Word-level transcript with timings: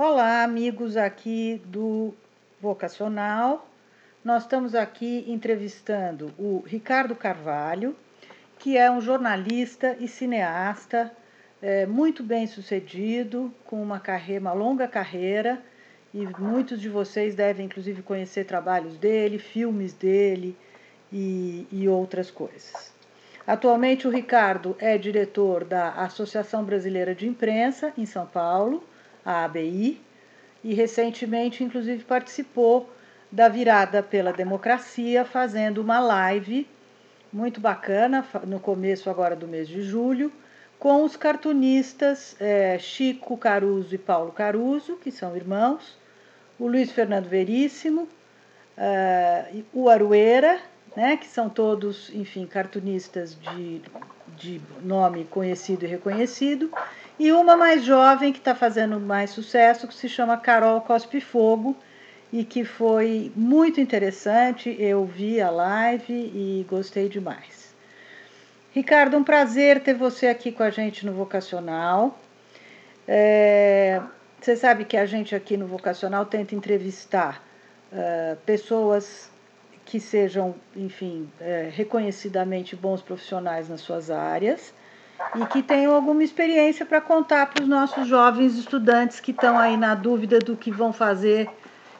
Olá, 0.00 0.44
amigos 0.44 0.96
aqui 0.96 1.60
do 1.64 2.14
Vocacional. 2.60 3.68
Nós 4.24 4.44
estamos 4.44 4.72
aqui 4.76 5.24
entrevistando 5.26 6.32
o 6.38 6.62
Ricardo 6.64 7.16
Carvalho, 7.16 7.96
que 8.60 8.78
é 8.78 8.88
um 8.88 9.00
jornalista 9.00 9.96
e 9.98 10.06
cineasta 10.06 11.10
é, 11.60 11.84
muito 11.84 12.22
bem 12.22 12.46
sucedido, 12.46 13.52
com 13.64 13.82
uma, 13.82 13.98
carreira, 13.98 14.40
uma 14.40 14.52
longa 14.52 14.86
carreira, 14.86 15.60
e 16.14 16.24
muitos 16.38 16.80
de 16.80 16.88
vocês 16.88 17.34
devem, 17.34 17.66
inclusive, 17.66 18.00
conhecer 18.00 18.44
trabalhos 18.44 18.96
dele, 18.98 19.36
filmes 19.36 19.92
dele 19.94 20.56
e, 21.12 21.66
e 21.72 21.88
outras 21.88 22.30
coisas. 22.30 22.92
Atualmente, 23.44 24.06
o 24.06 24.12
Ricardo 24.12 24.76
é 24.78 24.96
diretor 24.96 25.64
da 25.64 25.90
Associação 25.90 26.62
Brasileira 26.62 27.16
de 27.16 27.26
Imprensa, 27.26 27.92
em 27.98 28.06
São 28.06 28.26
Paulo 28.26 28.84
a 29.28 29.44
ABI, 29.44 30.00
e 30.64 30.72
recentemente, 30.72 31.62
inclusive, 31.62 32.02
participou 32.02 32.90
da 33.30 33.46
virada 33.46 34.02
pela 34.02 34.32
democracia, 34.32 35.22
fazendo 35.22 35.82
uma 35.82 36.00
live 36.00 36.66
muito 37.30 37.60
bacana, 37.60 38.26
no 38.46 38.58
começo 38.58 39.10
agora 39.10 39.36
do 39.36 39.46
mês 39.46 39.68
de 39.68 39.82
julho, 39.82 40.32
com 40.78 41.04
os 41.04 41.14
cartunistas 41.14 42.34
é, 42.40 42.78
Chico 42.78 43.36
Caruso 43.36 43.94
e 43.94 43.98
Paulo 43.98 44.32
Caruso, 44.32 44.96
que 44.96 45.12
são 45.12 45.36
irmãos, 45.36 45.98
o 46.58 46.66
Luiz 46.66 46.90
Fernando 46.90 47.26
Veríssimo, 47.26 48.08
uh, 48.78 49.64
o 49.74 49.90
Arueira, 49.90 50.58
né, 50.96 51.18
que 51.18 51.26
são 51.26 51.50
todos, 51.50 52.10
enfim, 52.14 52.46
cartunistas 52.46 53.38
de, 53.38 53.82
de 54.36 54.60
nome 54.82 55.24
conhecido 55.26 55.84
e 55.84 55.88
reconhecido, 55.88 56.72
e 57.18 57.32
uma 57.32 57.56
mais 57.56 57.84
jovem 57.84 58.32
que 58.32 58.38
está 58.38 58.54
fazendo 58.54 59.00
mais 59.00 59.30
sucesso, 59.30 59.88
que 59.88 59.94
se 59.94 60.08
chama 60.08 60.36
Carol 60.36 60.80
Cospe 60.80 61.20
Fogo, 61.20 61.76
e 62.32 62.44
que 62.44 62.64
foi 62.64 63.32
muito 63.34 63.80
interessante. 63.80 64.76
Eu 64.78 65.04
vi 65.04 65.40
a 65.40 65.50
live 65.50 66.12
e 66.12 66.66
gostei 66.68 67.08
demais. 67.08 67.74
Ricardo, 68.72 69.16
um 69.16 69.24
prazer 69.24 69.80
ter 69.80 69.94
você 69.94 70.28
aqui 70.28 70.52
com 70.52 70.62
a 70.62 70.70
gente 70.70 71.04
no 71.04 71.12
Vocacional. 71.12 72.18
É, 73.06 74.00
você 74.40 74.54
sabe 74.54 74.84
que 74.84 74.96
a 74.96 75.06
gente 75.06 75.34
aqui 75.34 75.56
no 75.56 75.66
Vocacional 75.66 76.26
tenta 76.26 76.54
entrevistar 76.54 77.42
uh, 77.92 78.36
pessoas 78.44 79.30
que 79.84 79.98
sejam, 79.98 80.54
enfim, 80.76 81.28
é, 81.40 81.70
reconhecidamente 81.72 82.76
bons 82.76 83.00
profissionais 83.00 83.70
nas 83.70 83.80
suas 83.80 84.10
áreas 84.10 84.74
e 85.34 85.46
que 85.46 85.62
tenham 85.62 85.94
alguma 85.94 86.22
experiência 86.22 86.86
para 86.86 87.00
contar 87.00 87.46
para 87.50 87.62
os 87.62 87.68
nossos 87.68 88.06
jovens 88.06 88.56
estudantes 88.56 89.20
que 89.20 89.30
estão 89.30 89.58
aí 89.58 89.76
na 89.76 89.94
dúvida 89.94 90.38
do 90.38 90.56
que 90.56 90.70
vão 90.70 90.92
fazer, 90.92 91.50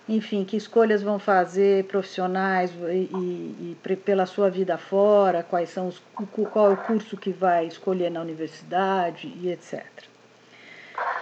enfim, 0.09 0.45
que 0.45 0.57
escolhas 0.57 1.03
vão 1.03 1.19
fazer 1.19 1.85
profissionais 1.85 2.71
e, 2.71 3.11
e, 3.15 3.77
e 3.87 3.97
pela 3.97 4.25
sua 4.25 4.49
vida 4.49 4.79
fora, 4.79 5.45
quais 5.49 5.69
são 5.69 5.89
os, 5.89 6.03
qual 6.53 6.71
é 6.71 6.75
o 6.75 6.77
curso 6.77 7.17
que 7.17 7.31
vai 7.31 7.67
escolher 7.67 8.11
na 8.11 8.21
universidade 8.21 9.33
e 9.41 9.51
etc. 9.51 9.85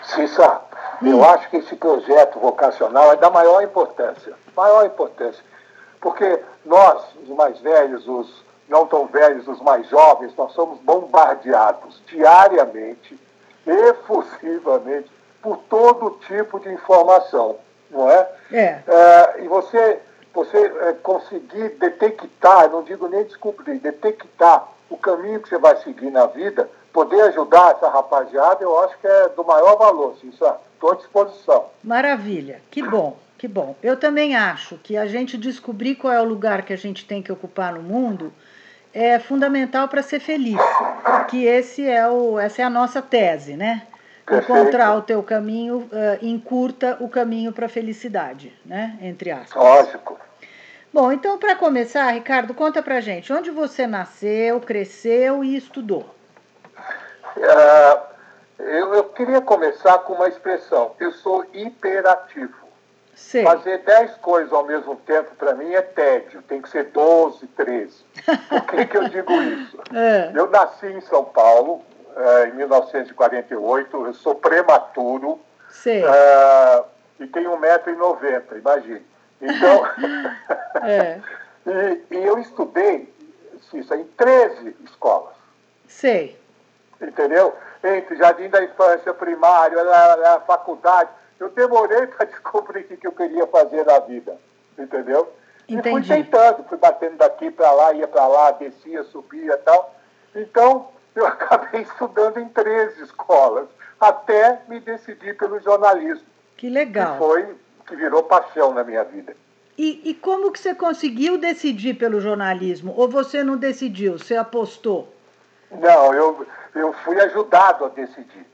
Cissa, 0.03 0.61
hum. 1.03 1.11
eu 1.11 1.25
acho 1.25 1.51
que 1.51 1.57
esse 1.57 1.75
projeto 1.75 2.39
vocacional 2.39 3.13
é 3.13 3.17
da 3.17 3.31
maior 3.31 3.63
importância, 3.63 4.35
maior 4.57 4.87
importância, 4.87 5.43
porque 6.01 6.41
nós, 6.65 7.03
os 7.23 7.29
mais 7.31 7.59
velhos, 7.61 8.07
os 8.07 8.46
não 8.69 8.86
tão 8.86 9.06
velhos, 9.06 9.47
os 9.47 9.61
mais 9.61 9.89
jovens, 9.89 10.34
nós 10.36 10.53
somos 10.53 10.78
bombardeados 10.81 12.03
diariamente, 12.06 13.19
efusivamente, 13.67 15.11
por 15.42 15.59
todo 15.69 16.19
tipo 16.27 16.59
de 16.59 16.72
informação, 16.72 17.56
não 17.91 18.11
é? 18.11 18.28
É. 18.53 18.83
é 18.87 19.44
e 19.44 19.48
você, 19.48 20.00
você 20.34 20.59
é, 20.59 20.92
conseguir 20.94 21.70
detectar, 21.78 22.69
não 22.70 22.83
digo 22.83 23.09
nem 23.09 23.25
descobrir, 23.25 23.78
detectar 23.78 24.69
o 24.91 24.97
caminho 24.97 25.41
que 25.41 25.49
você 25.49 25.59
vai 25.59 25.76
seguir 25.78 26.10
na 26.10 26.26
vida, 26.26 26.69
poder 26.93 27.21
ajudar 27.22 27.72
essa 27.72 27.88
rapaziada, 27.88 28.62
eu 28.62 28.78
acho 28.84 28.99
que 28.99 29.06
é 29.06 29.28
do 29.31 29.44
maior 29.44 29.76
valor, 29.76 30.16
Estou 30.22 30.93
à 30.93 30.94
disposição. 30.94 31.66
Maravilha, 31.82 32.60
que 32.71 32.82
bom. 32.82 33.16
Que 33.38 33.47
bom. 33.47 33.76
Eu 33.82 33.99
também 33.99 34.34
acho 34.34 34.78
que 34.78 34.97
a 34.97 35.06
gente 35.06 35.37
descobrir 35.37 35.97
qual 35.97 36.12
é 36.12 36.21
o 36.21 36.25
lugar 36.25 36.62
que 36.62 36.72
a 36.72 36.76
gente 36.76 37.05
tem 37.05 37.22
que 37.22 37.31
ocupar 37.31 37.75
no 37.75 37.82
mundo 37.82 38.32
é 38.97 39.19
fundamental 39.19 39.89
para 39.89 40.03
ser 40.03 40.21
feliz. 40.21 40.57
Que 41.29 41.45
esse 41.45 41.87
é 41.87 42.09
o, 42.09 42.39
essa 42.39 42.62
é 42.62 42.65
a 42.65 42.71
nossa 42.71 43.03
tese, 43.03 43.55
né? 43.55 43.83
Encontrar 44.31 44.95
o 44.97 45.03
teu 45.03 45.23
caminho 45.23 45.89
uh, 45.93 46.25
encurta 46.25 46.97
o 46.99 47.09
caminho 47.09 47.53
para 47.53 47.67
a 47.67 47.69
felicidade, 47.69 48.59
né? 48.65 48.99
Entre 49.03 49.31
aspas. 49.31 49.62
Lógico. 49.62 50.19
Bom, 50.93 51.12
então 51.12 51.37
para 51.37 51.55
começar, 51.55 52.11
Ricardo, 52.11 52.55
conta 52.55 52.83
pra 52.83 53.01
gente 53.01 53.31
onde 53.33 53.51
você 53.51 53.87
nasceu, 53.87 54.61
cresceu 54.61 55.45
e 55.45 55.56
estudou. 55.56 56.09
Uh, 57.37 58.17
eu, 58.59 58.95
eu 58.95 59.05
queria 59.11 59.43
começar 59.43 59.99
com 59.99 60.15
uma 60.15 60.29
expressão. 60.29 60.93
Eu 60.99 61.12
sou 61.12 61.45
hiperativo. 61.53 62.67
Sim. 63.15 63.45
Fazer 63.45 63.79
10 63.79 64.17
coisas 64.17 64.53
ao 64.53 64.65
mesmo 64.65 64.97
tempo, 64.97 65.35
para 65.37 65.55
mim, 65.55 65.73
é 65.75 65.83
tédio. 65.83 66.43
Tem 66.43 66.61
que 66.61 66.69
ser 66.69 66.85
12, 66.85 67.47
13. 67.49 68.05
Por 68.48 68.62
que, 68.66 68.87
que 68.87 68.97
eu 68.97 69.09
digo 69.09 69.32
isso? 69.32 69.76
É. 69.94 70.32
Eu 70.34 70.50
nasci 70.50 70.87
em 70.87 71.00
São 71.03 71.25
Paulo, 71.25 71.81
é, 72.16 72.48
em 72.48 72.54
1948. 72.54 74.06
Eu 74.06 74.14
sou 74.14 74.34
prematuro. 74.34 75.38
É, 76.04 76.84
e 77.20 77.26
tenho 77.28 77.56
1,90m, 77.56 78.59
imagine. 78.59 79.06
Então, 79.41 79.87
é. 80.82 81.20
e, 82.10 82.16
e, 82.16 82.25
eu 82.25 82.38
estudei 82.38 83.12
isso, 83.72 83.94
em 83.94 84.04
13 84.04 84.76
escolas. 84.84 85.34
Sei. 85.87 86.38
Entendeu? 87.00 87.54
Entre 87.84 88.16
jardim 88.16 88.48
da 88.48 88.64
infância, 88.64 89.14
primário, 89.14 89.78
a, 89.78 90.34
a 90.34 90.41
faculdade 90.41 91.10
eu 91.38 91.50
demorei 91.50 92.06
para 92.06 92.26
descobrir 92.26 92.81
o 92.81 92.97
que 92.97 93.06
eu 93.06 93.12
queria 93.12 93.47
fazer 93.47 93.84
na 93.84 93.98
vida, 94.00 94.37
entendeu? 94.78 95.31
Entendi. 95.69 96.00
E 96.00 96.06
fui 96.06 96.16
tentando, 96.16 96.65
fui 96.65 96.78
batendo 96.78 97.16
daqui 97.16 97.50
para 97.50 97.71
lá, 97.72 97.93
ia 97.93 98.06
para 98.06 98.27
lá, 98.27 98.50
descia, 98.53 99.03
subia 99.04 99.54
e 99.54 99.59
tal. 99.59 99.94
Então, 100.34 100.88
eu 101.15 101.27
acabei 101.27 101.82
estudando 101.82 102.38
em 102.38 102.49
três 102.49 102.99
escolas, 102.99 103.69
até 104.00 104.60
me 104.69 104.81
decidir 104.81 105.37
pelo 105.37 105.60
jornalismo. 105.60 106.26
Que 106.56 106.69
legal. 106.69 107.12
Que 107.12 107.19
foi, 107.19 107.56
que 107.87 107.97
virou 107.97 108.22
paixão 108.22 108.72
na 108.72 108.84
minha 108.84 109.05
vida. 109.05 109.37
E, 109.78 110.10
e 110.10 110.15
como 110.15 110.50
que 110.50 110.59
você 110.59 110.75
conseguiu 110.75 111.37
decidir 111.37 111.94
pelo 111.94 112.21
jornalismo? 112.21 112.94
Ou 112.97 113.09
você 113.09 113.44
não 113.44 113.56
decidiu, 113.56 114.19
você 114.19 114.37
apostou? 114.37 115.12
Não, 115.71 116.15
eu, 116.15 116.47
eu 116.75 116.93
fui 117.05 117.21
ajudado 117.21 117.84
a 117.84 117.88
decidir. 117.88 118.47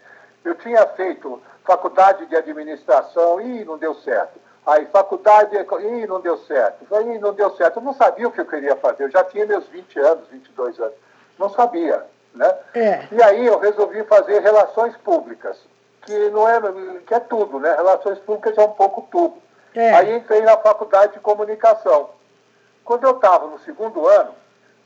Eu 0.44 0.54
tinha 0.56 0.84
feito 0.88 1.40
faculdade 1.64 2.26
de 2.26 2.34
administração, 2.34 3.40
e 3.40 3.64
não 3.64 3.78
deu 3.78 3.94
certo. 3.94 4.40
Aí, 4.64 4.86
faculdade, 4.86 5.56
e 5.56 6.06
não 6.06 6.20
deu 6.20 6.38
certo. 6.38 6.94
Aí, 6.94 7.18
não 7.18 7.32
deu 7.32 7.50
certo. 7.56 7.78
Eu 7.78 7.82
não 7.82 7.92
sabia 7.94 8.28
o 8.28 8.30
que 8.30 8.40
eu 8.40 8.46
queria 8.46 8.76
fazer. 8.76 9.04
Eu 9.04 9.10
já 9.10 9.24
tinha 9.24 9.44
meus 9.44 9.66
20 9.66 9.98
anos, 9.98 10.28
22 10.28 10.78
anos. 10.78 10.94
Não 11.38 11.48
sabia, 11.50 12.04
né? 12.34 12.54
É. 12.74 13.08
E 13.10 13.22
aí 13.22 13.46
eu 13.46 13.58
resolvi 13.58 14.04
fazer 14.04 14.40
relações 14.40 14.96
públicas, 14.98 15.58
que 16.02 16.30
não 16.30 16.48
é, 16.48 16.60
que 17.06 17.14
é 17.14 17.20
tudo, 17.20 17.58
né? 17.58 17.74
Relações 17.74 18.18
públicas 18.20 18.56
é 18.56 18.62
um 18.62 18.72
pouco 18.72 19.08
tudo. 19.10 19.42
É. 19.74 19.94
Aí 19.94 20.16
entrei 20.16 20.42
na 20.42 20.56
faculdade 20.56 21.14
de 21.14 21.20
comunicação. 21.20 22.10
Quando 22.84 23.04
eu 23.04 23.16
estava 23.16 23.46
no 23.46 23.58
segundo 23.60 24.06
ano, 24.06 24.34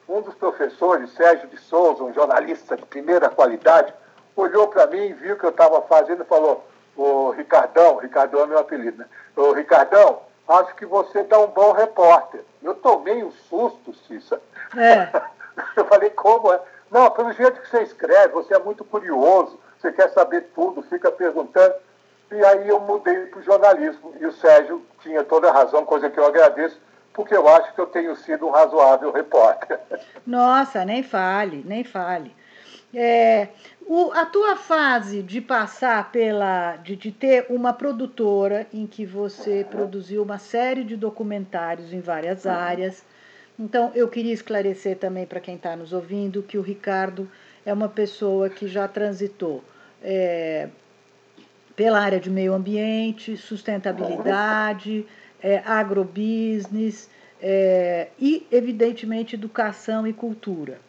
um 0.08 0.20
dos 0.20 0.34
professores, 0.34 1.12
Sérgio 1.12 1.48
de 1.48 1.58
Souza, 1.58 2.02
um 2.02 2.14
jornalista 2.14 2.76
de 2.76 2.84
primeira 2.86 3.28
qualidade, 3.28 3.92
olhou 4.34 4.68
para 4.68 4.86
mim, 4.86 5.12
viu 5.14 5.34
o 5.34 5.38
que 5.38 5.44
eu 5.44 5.50
estava 5.50 5.82
fazendo 5.82 6.22
e 6.22 6.26
falou, 6.26 6.64
o 6.96 7.30
Ricardão, 7.30 7.96
Ricardão 7.96 8.42
é 8.42 8.46
meu 8.46 8.58
apelido, 8.58 8.98
né? 8.98 9.06
Ô 9.36 9.52
Ricardão, 9.52 10.20
acho 10.48 10.74
que 10.74 10.86
você 10.86 11.22
dá 11.24 11.38
um 11.38 11.48
bom 11.48 11.72
repórter. 11.72 12.42
Eu 12.62 12.74
tomei 12.74 13.22
um 13.22 13.30
susto, 13.30 13.94
Cissa. 14.06 14.40
É. 14.76 15.08
Eu 15.74 15.86
falei, 15.86 16.10
como 16.10 16.52
é? 16.52 16.60
Não, 16.90 17.10
pelo 17.10 17.32
jeito 17.32 17.60
que 17.60 17.68
você 17.68 17.82
escreve, 17.82 18.32
você 18.32 18.54
é 18.54 18.58
muito 18.58 18.84
curioso, 18.84 19.58
você 19.78 19.90
quer 19.90 20.10
saber 20.10 20.42
tudo, 20.54 20.82
fica 20.82 21.10
perguntando. 21.10 21.74
E 22.30 22.44
aí 22.44 22.68
eu 22.68 22.80
mudei 22.80 23.26
para 23.26 23.40
o 23.40 23.42
jornalismo. 23.42 24.14
E 24.20 24.26
o 24.26 24.32
Sérgio 24.32 24.84
tinha 25.00 25.22
toda 25.24 25.48
a 25.48 25.52
razão, 25.52 25.84
coisa 25.84 26.10
que 26.10 26.18
eu 26.18 26.26
agradeço, 26.26 26.80
porque 27.12 27.34
eu 27.34 27.48
acho 27.48 27.72
que 27.74 27.80
eu 27.80 27.86
tenho 27.86 28.14
sido 28.16 28.46
um 28.46 28.50
razoável 28.50 29.10
repórter. 29.12 29.80
Nossa, 30.26 30.84
nem 30.84 31.02
fale, 31.02 31.62
nem 31.64 31.84
fale. 31.84 32.34
É, 32.94 33.48
o, 33.86 34.10
a 34.12 34.24
tua 34.24 34.56
fase 34.56 35.22
de 35.22 35.40
passar 35.40 36.10
pela. 36.10 36.76
De, 36.76 36.96
de, 36.96 37.12
ter 37.12 37.46
uma 37.50 37.72
produtora 37.72 38.66
em 38.72 38.86
que 38.86 39.04
você 39.04 39.66
produziu 39.68 40.22
uma 40.22 40.38
série 40.38 40.84
de 40.84 40.96
documentários 40.96 41.92
em 41.92 42.00
várias 42.00 42.46
áreas. 42.46 43.04
Então, 43.58 43.90
eu 43.94 44.08
queria 44.08 44.34
esclarecer 44.34 44.96
também 44.98 45.26
para 45.26 45.40
quem 45.40 45.56
está 45.56 45.74
nos 45.76 45.92
ouvindo 45.92 46.42
que 46.42 46.58
o 46.58 46.62
Ricardo 46.62 47.30
é 47.64 47.72
uma 47.72 47.88
pessoa 47.88 48.50
que 48.50 48.68
já 48.68 48.86
transitou 48.86 49.64
é, 50.02 50.68
pela 51.74 52.00
área 52.00 52.20
de 52.20 52.30
meio 52.30 52.54
ambiente, 52.54 53.36
sustentabilidade, 53.36 55.06
é, 55.42 55.58
agrobusiness 55.64 57.10
é, 57.40 58.08
e, 58.18 58.46
evidentemente, 58.50 59.34
educação 59.34 60.06
e 60.06 60.12
cultura. 60.12 60.80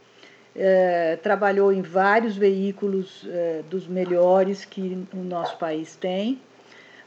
É, 0.59 1.19
trabalhou 1.21 1.71
em 1.71 1.83
vários 1.83 2.35
veículos 2.35 3.23
é, 3.29 3.61
dos 3.69 3.87
melhores 3.87 4.65
que 4.65 5.07
o 5.13 5.17
nosso 5.17 5.55
país 5.57 5.95
tem, 5.95 6.41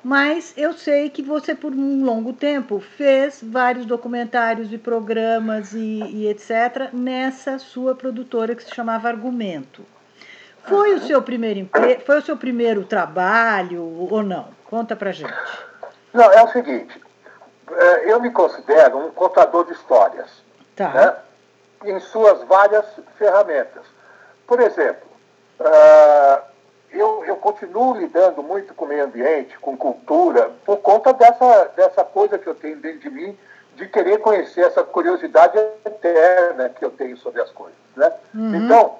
mas 0.03 0.55
eu 0.57 0.73
sei 0.73 1.11
que 1.11 1.21
você, 1.21 1.55
por 1.55 1.73
um 1.73 2.05
longo 2.05 2.33
tempo, 2.33 2.81
fez 2.81 3.41
vários 3.43 3.85
documentários 3.85 4.73
e 4.73 4.79
programas 4.79 5.73
e, 5.75 5.79
e 5.79 6.29
etc. 6.29 6.91
nessa 6.93 7.59
sua 7.59 7.95
produtora 7.95 8.55
que 8.55 8.65
se 8.65 8.75
chamava 8.75 9.09
Argumento. 9.09 9.85
Foi 10.65 10.95
o 10.95 11.01
seu 11.01 11.23
primeiro 11.23 11.61
emprego, 11.61 12.03
foi 12.03 12.19
o 12.19 12.23
seu 12.23 12.37
primeiro 12.37 12.85
trabalho 12.85 13.83
ou 13.83 14.23
não? 14.23 14.49
Conta 14.65 14.95
pra 14.95 15.13
gente. 15.13 15.35
Não, 16.13 16.33
é 16.33 16.43
o 16.43 16.49
seguinte, 16.49 17.01
é, 17.71 18.13
eu 18.13 18.21
me 18.21 18.31
considero 18.31 18.99
um 18.99 19.11
contador 19.11 19.67
de 19.67 19.73
histórias. 19.73 20.43
Tá. 20.77 20.89
Né? 20.91 21.15
Em 21.85 21.99
suas 22.01 22.43
várias 22.45 22.87
ferramentas. 23.17 23.85
Por 24.47 24.61
exemplo, 24.61 25.09
uh, 25.61 26.43
eu, 26.93 27.25
eu 27.25 27.37
continuo 27.37 27.95
lidando 27.95 28.43
muito 28.43 28.75
com 28.75 28.85
o 28.85 28.89
meio 28.89 29.05
ambiente, 29.05 29.59
com 29.59 29.77
cultura, 29.77 30.51
por 30.65 30.79
conta 30.79 31.13
dessa, 31.13 31.65
dessa 31.77 32.05
coisa 32.05 32.39
que 32.39 32.47
eu 32.47 32.55
tenho 32.55 32.77
dentro 32.77 33.01
de 33.01 33.11
mim, 33.11 33.39
de 33.77 33.89
querer 33.89 34.19
conhecer 34.19 34.63
essa 34.63 34.83
curiosidade 34.83 35.57
eterna 35.85 36.69
que 36.69 36.85
eu 36.85 36.91
tenho 36.91 37.17
sobre 37.17 37.41
as 37.41 37.51
coisas. 37.51 37.79
Né? 37.97 38.13
Uhum. 38.35 38.55
Então, 38.57 38.97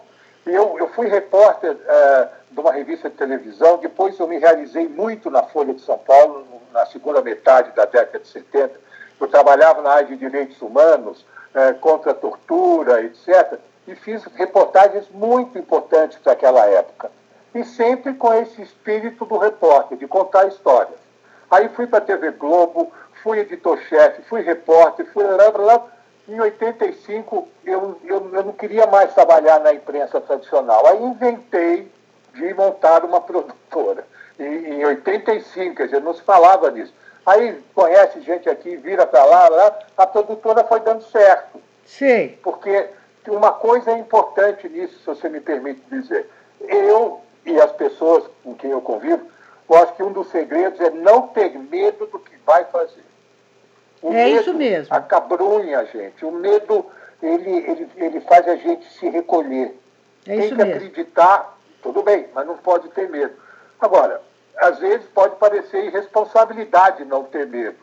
eu, 0.47 0.79
eu 0.79 0.89
fui 0.91 1.09
repórter 1.09 1.73
uh, 1.73 2.29
de 2.51 2.61
uma 2.61 2.73
revista 2.73 3.11
de 3.11 3.17
televisão, 3.17 3.79
depois 3.79 4.19
eu 4.19 4.27
me 4.27 4.39
realizei 4.39 4.89
muito 4.89 5.31
na 5.31 5.43
Folha 5.43 5.75
de 5.75 5.83
São 5.83 5.99
Paulo, 5.99 6.47
na 6.73 6.87
segunda 6.87 7.21
metade 7.21 7.73
da 7.73 7.85
década 7.85 8.21
de 8.21 8.29
70. 8.29 8.73
Eu 9.21 9.29
trabalhava 9.29 9.83
na 9.83 9.91
área 9.91 10.07
de 10.07 10.17
direitos 10.17 10.61
humanos, 10.63 11.27
é, 11.55 11.73
contra 11.75 12.13
a 12.13 12.15
tortura, 12.15 13.03
etc. 13.03 13.59
E 13.87 13.95
fiz 13.95 14.25
reportagens 14.35 15.09
muito 15.11 15.59
importantes 15.59 16.19
para 16.19 16.33
aquela 16.33 16.67
época. 16.67 17.11
E 17.55 17.65
sempre 17.65 18.15
com 18.15 18.33
esse 18.33 18.63
espírito 18.63 19.25
do 19.25 19.37
repórter, 19.37 19.99
de 19.99 20.07
contar 20.07 20.47
histórias. 20.47 20.99
Aí 21.51 21.69
fui 21.71 21.87
para 21.87 21.99
a 21.99 22.03
TV 22.03 22.31
Globo, 22.31 22.93
fui 23.23 23.41
editor-chefe, 23.41 24.23
fui 24.23 24.43
repórter, 24.43 25.07
fui 25.13 25.25
lá, 25.25 25.49
lá. 25.49 25.87
Em 26.29 26.41
85, 26.41 27.49
eu, 27.65 28.01
eu, 28.05 28.31
eu 28.33 28.45
não 28.45 28.53
queria 28.53 28.87
mais 28.87 29.13
trabalhar 29.13 29.59
na 29.59 29.73
imprensa 29.73 30.21
tradicional. 30.21 30.87
Aí 30.87 31.03
inventei 31.03 31.91
de 32.35 32.55
montar 32.55 33.05
uma 33.05 33.21
produtora. 33.23 34.07
E, 34.39 34.45
em 34.45 34.85
85, 34.85 35.75
quer 35.75 35.87
dizer, 35.87 36.01
não 36.01 36.15
se 36.15 36.23
falava 36.23 36.71
disso. 36.71 36.95
Aí 37.27 37.63
conhece 37.75 38.21
gente 38.23 38.49
aqui, 38.49 38.77
vira 38.77 39.07
para 39.07 39.25
lá, 39.25 39.49
lá, 39.49 39.79
a 39.97 40.07
produtora 40.07 40.65
foi 40.65 40.81
dando 40.81 41.03
certo. 41.05 41.61
Sim. 41.85 42.39
Porque 42.43 42.89
uma 43.29 43.53
coisa 43.53 43.91
é 43.91 43.99
importante 43.99 44.69
nisso, 44.69 44.99
se 44.99 45.07
você 45.07 45.29
me 45.29 45.41
permite 45.41 45.83
dizer. 45.91 46.29
Eu 46.61 47.21
e 47.45 47.61
as 47.61 47.73
pessoas 47.73 48.25
com 48.43 48.55
quem 48.55 48.71
eu 48.71 48.81
convivo, 48.81 49.23
eu 49.69 49.77
acho 49.77 49.95
que 49.95 50.03
um 50.03 50.13
dos 50.13 50.31
segredos 50.31 50.81
é 50.81 50.91
não 50.91 51.29
ter 51.29 51.51
medo 51.59 52.07
do 52.07 52.19
que 52.19 52.37
vai 52.45 52.65
fazer. 52.65 53.05
O 54.03 54.13
é 54.13 54.25
medo 54.25 54.41
isso 54.41 54.55
mesmo. 54.55 54.95
Acabrunha 54.95 55.81
a 55.81 55.85
gente. 55.85 56.25
O 56.25 56.33
medo, 56.33 56.87
ele, 57.23 57.51
ele, 57.51 57.89
ele 57.97 58.21
faz 58.23 58.49
a 58.49 58.57
gente 58.57 58.91
se 58.93 59.09
recolher. 59.09 59.79
É 60.27 60.37
Tem 60.37 60.49
que 60.49 60.55
mesmo. 60.55 60.73
acreditar, 60.75 61.57
tudo 61.83 62.03
bem, 62.03 62.29
mas 62.35 62.47
não 62.47 62.57
pode 62.57 62.89
ter 62.91 63.09
medo. 63.09 63.35
Agora, 63.81 64.21
às 64.61 64.79
vezes 64.79 65.07
pode 65.15 65.37
parecer 65.37 65.87
irresponsabilidade 65.87 67.05
não 67.05 67.25
ter 67.25 67.47
medo, 67.47 67.79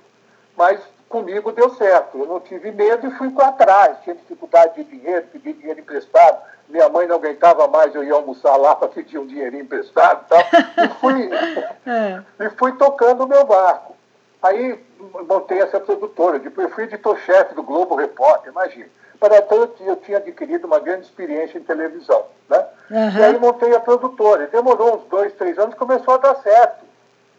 mas 0.56 0.79
comigo 1.09 1.51
deu 1.51 1.69
certo. 1.71 2.18
Eu 2.18 2.25
não 2.25 2.39
tive 2.39 2.71
medo 2.71 3.07
e 3.07 3.12
fui 3.12 3.29
para 3.31 3.51
trás. 3.53 3.97
Tinha 4.03 4.15
dificuldade 4.15 4.75
de 4.75 4.97
dinheiro, 4.97 5.25
pedi 5.31 5.53
dinheiro 5.53 5.79
emprestado. 5.79 6.41
Minha 6.69 6.89
mãe 6.89 7.07
não 7.07 7.15
aguentava 7.15 7.68
mais, 7.68 7.95
eu 7.95 8.03
ia 8.03 8.13
almoçar 8.13 8.56
lá 8.57 8.75
para 8.77 8.89
pedir 8.89 9.18
um 9.18 9.25
dinheirinho 9.25 9.63
emprestado 9.63 10.25
e 10.25 10.29
tal. 10.29 10.85
E 10.85 10.89
fui, 11.00 11.29
é. 11.88 12.21
e 12.45 12.50
fui 12.51 12.74
tocando 12.74 13.24
o 13.24 13.27
meu 13.27 13.45
barco. 13.45 13.95
Aí 14.41 14.83
montei 15.27 15.59
essa 15.59 15.79
produtora. 15.79 16.39
Depois 16.39 16.74
fui 16.74 16.83
editor-chefe 16.83 17.56
do 17.56 17.63
Globo 17.63 17.95
Repórter, 17.95 18.51
imagina. 18.51 18.89
Para 19.19 19.42
tanto, 19.42 19.81
eu 19.84 19.96
tinha 19.98 20.18
adquirido 20.18 20.66
uma 20.66 20.80
grande 20.80 21.06
experiência 21.06 21.58
em 21.58 21.64
televisão. 21.64 22.25
Né? 22.48 22.66
Uhum. 22.92 23.18
E 23.18 23.24
aí 23.24 23.40
montei 23.40 23.75
a 23.75 23.80
produtora. 23.80 24.44
E 24.44 24.48
demorou 24.48 24.98
uns 24.98 25.04
dois, 25.06 25.34
três 25.34 25.58
anos, 25.58 25.75
começou 25.75 26.14
a 26.14 26.18
dar 26.18 26.36
certo. 26.36 26.86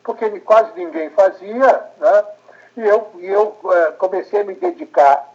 Porque 0.03 0.29
quase 0.41 0.73
ninguém 0.75 1.11
fazia, 1.11 1.83
né? 1.99 2.25
E 2.77 2.81
eu, 2.81 3.11
e 3.19 3.27
eu 3.27 3.57
uh, 3.63 3.93
comecei 3.99 4.41
a 4.41 4.45
me 4.45 4.55
dedicar 4.55 5.29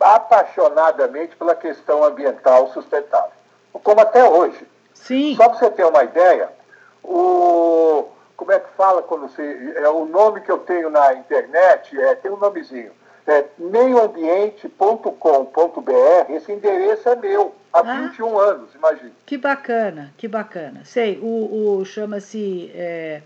apaixonadamente 0.00 1.36
pela 1.36 1.54
questão 1.54 2.04
ambiental 2.04 2.68
sustentável. 2.68 3.30
Como 3.72 4.00
até 4.00 4.28
hoje. 4.28 4.66
Sim. 4.94 5.34
Só 5.36 5.48
para 5.48 5.58
você 5.58 5.70
ter 5.70 5.84
uma 5.84 6.04
ideia, 6.04 6.48
o, 7.02 8.08
como 8.36 8.52
é 8.52 8.60
que 8.60 8.70
fala 8.76 9.02
quando 9.02 9.28
você. 9.28 9.74
É, 9.76 9.88
o 9.88 10.04
nome 10.04 10.40
que 10.40 10.50
eu 10.50 10.58
tenho 10.58 10.88
na 10.88 11.14
internet 11.14 12.00
é, 12.00 12.14
tem 12.14 12.30
um 12.30 12.36
nomezinho 12.36 12.92
é, 13.26 13.46
meioambiente.com.br, 13.58 16.30
esse 16.30 16.52
endereço 16.52 17.08
é 17.08 17.16
meu, 17.16 17.54
há 17.72 17.80
ah, 17.80 18.08
21 18.08 18.38
anos, 18.38 18.74
imagina. 18.74 19.12
Que 19.24 19.38
bacana, 19.38 20.12
que 20.16 20.28
bacana. 20.28 20.84
Sei, 20.84 21.18
o, 21.22 21.78
o 21.78 21.84
chama-se 21.84 22.70
é, 22.74 23.22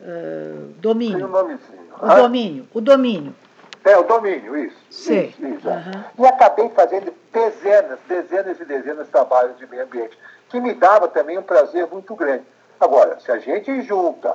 uh, 0.00 0.72
domínio. 0.78 1.18
Tem 1.18 1.26
um 1.26 1.30
nomezinho. 1.30 1.88
O 2.00 2.04
ah? 2.04 2.14
domínio, 2.16 2.68
o 2.74 2.80
domínio. 2.80 3.34
É, 3.84 3.96
o 3.96 4.02
domínio, 4.02 4.56
isso. 4.56 4.76
Sei. 4.90 5.28
Isso, 5.28 5.46
isso, 5.46 5.68
uhum. 5.68 6.04
E 6.18 6.26
acabei 6.26 6.68
fazendo 6.70 7.14
dezenas, 7.32 8.00
dezenas 8.08 8.58
e 8.60 8.64
dezenas 8.64 9.06
de 9.06 9.12
trabalhos 9.12 9.56
de 9.56 9.66
meio 9.66 9.84
ambiente, 9.84 10.18
que 10.48 10.60
me 10.60 10.74
dava 10.74 11.06
também 11.08 11.38
um 11.38 11.42
prazer 11.42 11.86
muito 11.86 12.12
grande. 12.16 12.42
Agora, 12.80 13.20
se 13.20 13.30
a 13.30 13.38
gente 13.38 13.82
junta 13.82 14.34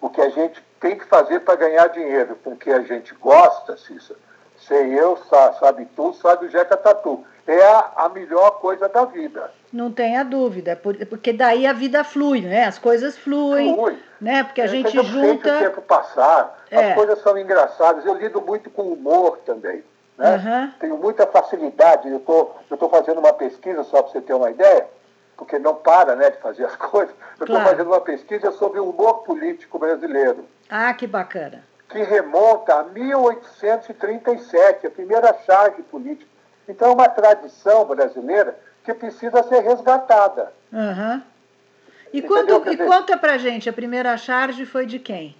o 0.00 0.10
que 0.10 0.20
a 0.20 0.28
gente 0.28 0.62
tem 0.78 0.98
que 0.98 1.06
fazer 1.06 1.40
para 1.40 1.56
ganhar 1.56 1.86
dinheiro 1.88 2.36
com 2.44 2.50
o 2.50 2.56
que 2.56 2.70
a 2.70 2.80
gente 2.80 3.14
gosta, 3.14 3.76
Cícero, 3.76 4.18
sei 4.66 4.98
eu, 4.98 5.16
sabe 5.58 5.86
tu, 5.96 6.12
sabe 6.14 6.46
o 6.46 6.50
Jeca 6.50 6.76
Tatu. 6.76 7.24
É 7.46 7.60
a, 7.62 7.90
a 7.96 8.08
melhor 8.08 8.60
coisa 8.60 8.88
da 8.88 9.04
vida. 9.04 9.50
Não 9.72 9.90
tenha 9.90 10.22
dúvida, 10.22 10.80
porque 11.08 11.32
daí 11.32 11.66
a 11.66 11.72
vida 11.72 12.04
flui, 12.04 12.40
né? 12.42 12.66
As 12.66 12.78
coisas 12.78 13.18
fluem, 13.18 13.74
flui. 13.74 13.98
né? 14.20 14.44
Porque 14.44 14.60
a 14.60 14.66
é, 14.66 14.68
gente 14.68 14.92
junta... 15.02 15.56
o 15.56 15.58
tempo 15.58 15.82
passar, 15.82 16.62
é. 16.70 16.90
as 16.90 16.94
coisas 16.94 17.20
são 17.22 17.36
engraçadas. 17.36 18.04
Eu 18.04 18.14
lido 18.14 18.40
muito 18.40 18.70
com 18.70 18.82
humor 18.82 19.38
também, 19.44 19.82
né? 20.16 20.36
Uhum. 20.36 20.72
Tenho 20.78 20.96
muita 20.98 21.26
facilidade. 21.26 22.08
Eu 22.08 22.20
tô, 22.20 22.50
estou 22.60 22.78
tô 22.78 22.88
fazendo 22.88 23.18
uma 23.18 23.32
pesquisa, 23.32 23.82
só 23.84 24.02
para 24.02 24.12
você 24.12 24.20
ter 24.20 24.34
uma 24.34 24.50
ideia, 24.50 24.86
porque 25.36 25.58
não 25.58 25.74
para 25.74 26.14
né, 26.14 26.30
de 26.30 26.38
fazer 26.38 26.64
as 26.64 26.76
coisas. 26.76 27.14
Eu 27.40 27.44
estou 27.44 27.56
claro. 27.56 27.70
fazendo 27.70 27.88
uma 27.88 28.00
pesquisa 28.00 28.52
sobre 28.52 28.78
o 28.78 28.88
humor 28.88 29.24
político 29.24 29.80
brasileiro. 29.80 30.44
Ah, 30.70 30.94
que 30.94 31.08
bacana 31.08 31.71
que 31.92 32.02
remonta 32.02 32.74
a 32.74 32.84
1837, 32.84 34.86
a 34.86 34.90
primeira 34.90 35.34
charge 35.46 35.82
política. 35.82 36.30
Então, 36.66 36.88
é 36.88 36.94
uma 36.94 37.08
tradição 37.08 37.84
brasileira 37.84 38.58
que 38.82 38.94
precisa 38.94 39.42
ser 39.42 39.60
resgatada. 39.60 40.52
Uhum. 40.72 41.22
E, 42.12 42.22
quanto, 42.22 42.70
e 42.70 42.76
conta 42.78 43.16
pra 43.16 43.38
gente, 43.38 43.68
a 43.68 43.72
primeira 43.72 44.16
charge 44.16 44.64
foi 44.64 44.86
de 44.86 44.98
quem? 44.98 45.36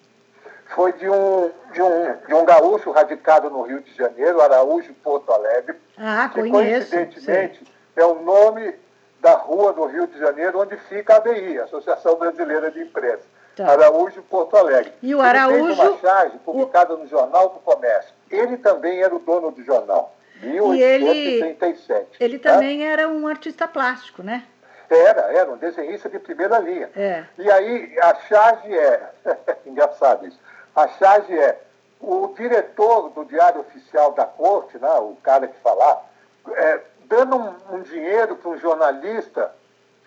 Foi 0.75 0.93
de 0.93 1.09
um, 1.09 1.51
de 1.73 1.83
um, 1.83 2.17
de 2.27 2.35
um 2.35 2.45
gaúcho 2.45 2.91
radicado 2.93 3.51
no 3.51 3.63
Rio 3.63 3.81
de 3.81 3.95
Janeiro, 3.95 4.41
Araújo 4.41 4.93
Porto 5.03 5.33
Alegre. 5.33 5.77
Ah, 5.99 6.31
que, 6.33 6.49
conheço. 6.49 6.91
coincidentemente, 6.91 7.65
é 7.97 8.05
o 8.05 8.23
nome 8.23 8.75
da 9.21 9.33
rua 9.33 9.73
do 9.73 9.87
Rio 9.87 10.07
de 10.07 10.19
Janeiro 10.19 10.61
onde 10.61 10.77
fica 10.77 11.15
a 11.15 11.17
ABI, 11.19 11.59
Associação 11.61 12.17
Brasileira 12.17 12.71
de 12.71 12.81
Imprensa. 12.81 13.25
Tá. 13.57 13.71
Araújo 13.71 14.23
Porto 14.23 14.57
Alegre. 14.57 14.93
E 15.03 15.15
o 15.15 15.21
Araújo. 15.21 15.67
Ele 15.67 15.77
fez 15.77 15.89
uma 15.89 15.99
charge 15.99 16.39
publicada 16.39 16.95
o... 16.95 16.99
no 16.99 17.07
Jornal 17.07 17.51
do 17.51 17.61
Comércio. 17.61 18.15
Ele 18.31 18.57
também 18.57 19.03
era 19.03 19.15
o 19.15 19.19
dono 19.19 19.51
do 19.51 19.63
jornal. 19.63 20.15
1837. 20.43 22.17
E 22.21 22.25
ele, 22.25 22.35
ele 22.35 22.39
tá? 22.39 22.55
também 22.55 22.87
era 22.87 23.09
um 23.09 23.27
artista 23.27 23.69
plástico, 23.69 24.23
né? 24.23 24.45
Era, 24.91 25.33
era 25.33 25.51
um 25.51 25.57
desenhista 25.57 26.09
de 26.09 26.19
primeira 26.19 26.59
linha. 26.59 26.91
É. 26.97 27.25
E 27.39 27.51
aí 27.51 27.99
a 28.01 28.15
charge 28.29 28.77
é, 28.77 29.11
engraçado 29.65 30.27
isso, 30.27 30.39
a 30.75 30.89
charge 30.89 31.39
é 31.39 31.59
o 32.01 32.35
diretor 32.37 33.11
do 33.11 33.25
Diário 33.25 33.61
Oficial 33.61 34.13
da 34.13 34.27
Corte, 34.27 34.77
né, 34.79 34.91
o 34.99 35.17
cara 35.23 35.47
que 35.47 35.59
falar, 35.61 36.05
é, 36.51 36.81
dando 37.07 37.37
um, 37.37 37.55
um 37.77 37.83
dinheiro 37.83 38.37
para 38.37 38.51
um 38.51 38.59
jornalista 38.59 39.55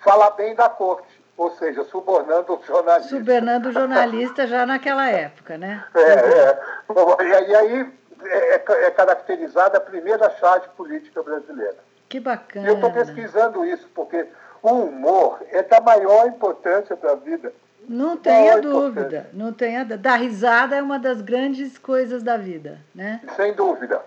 falar 0.03 0.31
bem 0.31 0.53
da 0.53 0.69
Corte 0.69 1.14
ou 1.37 1.51
seja, 1.51 1.83
subornando 1.85 2.53
o 2.53 2.63
jornalista. 2.65 3.17
Subornando 3.17 3.69
o 3.69 3.71
jornalista 3.71 4.47
já 4.47 4.65
naquela 4.65 5.09
época, 5.09 5.57
né? 5.57 5.83
É, 5.93 6.01
é. 6.01 7.47
E 7.47 7.55
aí 7.55 7.93
é, 8.23 8.55
é, 8.55 8.85
é 8.85 8.91
caracterizada 8.91 9.77
a 9.77 9.81
primeira 9.81 10.29
charge 10.31 10.67
política 10.77 11.21
brasileira. 11.21 11.77
Que 12.07 12.19
bacana. 12.19 12.67
E 12.67 12.69
eu 12.69 12.75
estou 12.75 12.91
pesquisando 12.91 13.65
isso, 13.65 13.87
porque 13.93 14.25
o 14.61 14.71
humor 14.71 15.39
é 15.51 15.61
da 15.63 15.81
maior 15.81 16.27
importância 16.27 16.95
para 16.95 17.11
a 17.11 17.15
vida. 17.15 17.53
Não 17.87 18.17
tenha 18.17 18.59
dúvida, 18.59 19.29
não 19.31 19.53
tenha 19.53 19.85
Dar 19.85 20.15
risada 20.15 20.75
é 20.75 20.81
uma 20.81 20.97
das 20.97 21.21
grandes 21.21 21.77
coisas 21.77 22.23
da 22.23 22.35
vida, 22.35 22.79
né? 22.95 23.21
Sem 23.35 23.53
dúvida. 23.53 24.01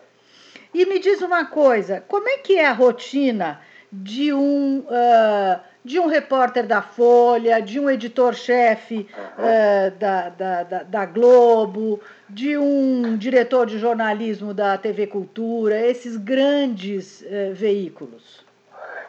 E 0.75 0.85
me 0.85 0.99
diz 0.99 1.23
uma 1.23 1.47
coisa, 1.47 2.02
como 2.08 2.28
é 2.28 2.38
que 2.38 2.58
é 2.58 2.66
a 2.66 2.73
rotina 2.73 3.61
de 3.90 4.32
um 4.32 4.80
uh, 4.80 5.61
de 5.88 5.99
um 5.99 6.07
repórter 6.07 6.66
da 6.66 6.83
Folha, 6.83 7.62
de 7.62 7.80
um 7.80 7.88
editor-chefe 7.88 9.09
uh, 9.38 9.90
da, 9.99 10.28
da, 10.28 10.62
da, 10.62 10.83
da, 10.83 11.07
Globo, 11.07 11.99
de 12.28 12.59
um 12.59 13.16
diretor 13.16 13.64
de 13.64 13.78
jornalismo 13.78 14.52
da 14.52 14.76
TV 14.76 15.07
Cultura, 15.07 15.80
esses 15.80 16.18
grandes 16.18 17.23
uh, 17.23 17.54
veículos? 17.54 18.45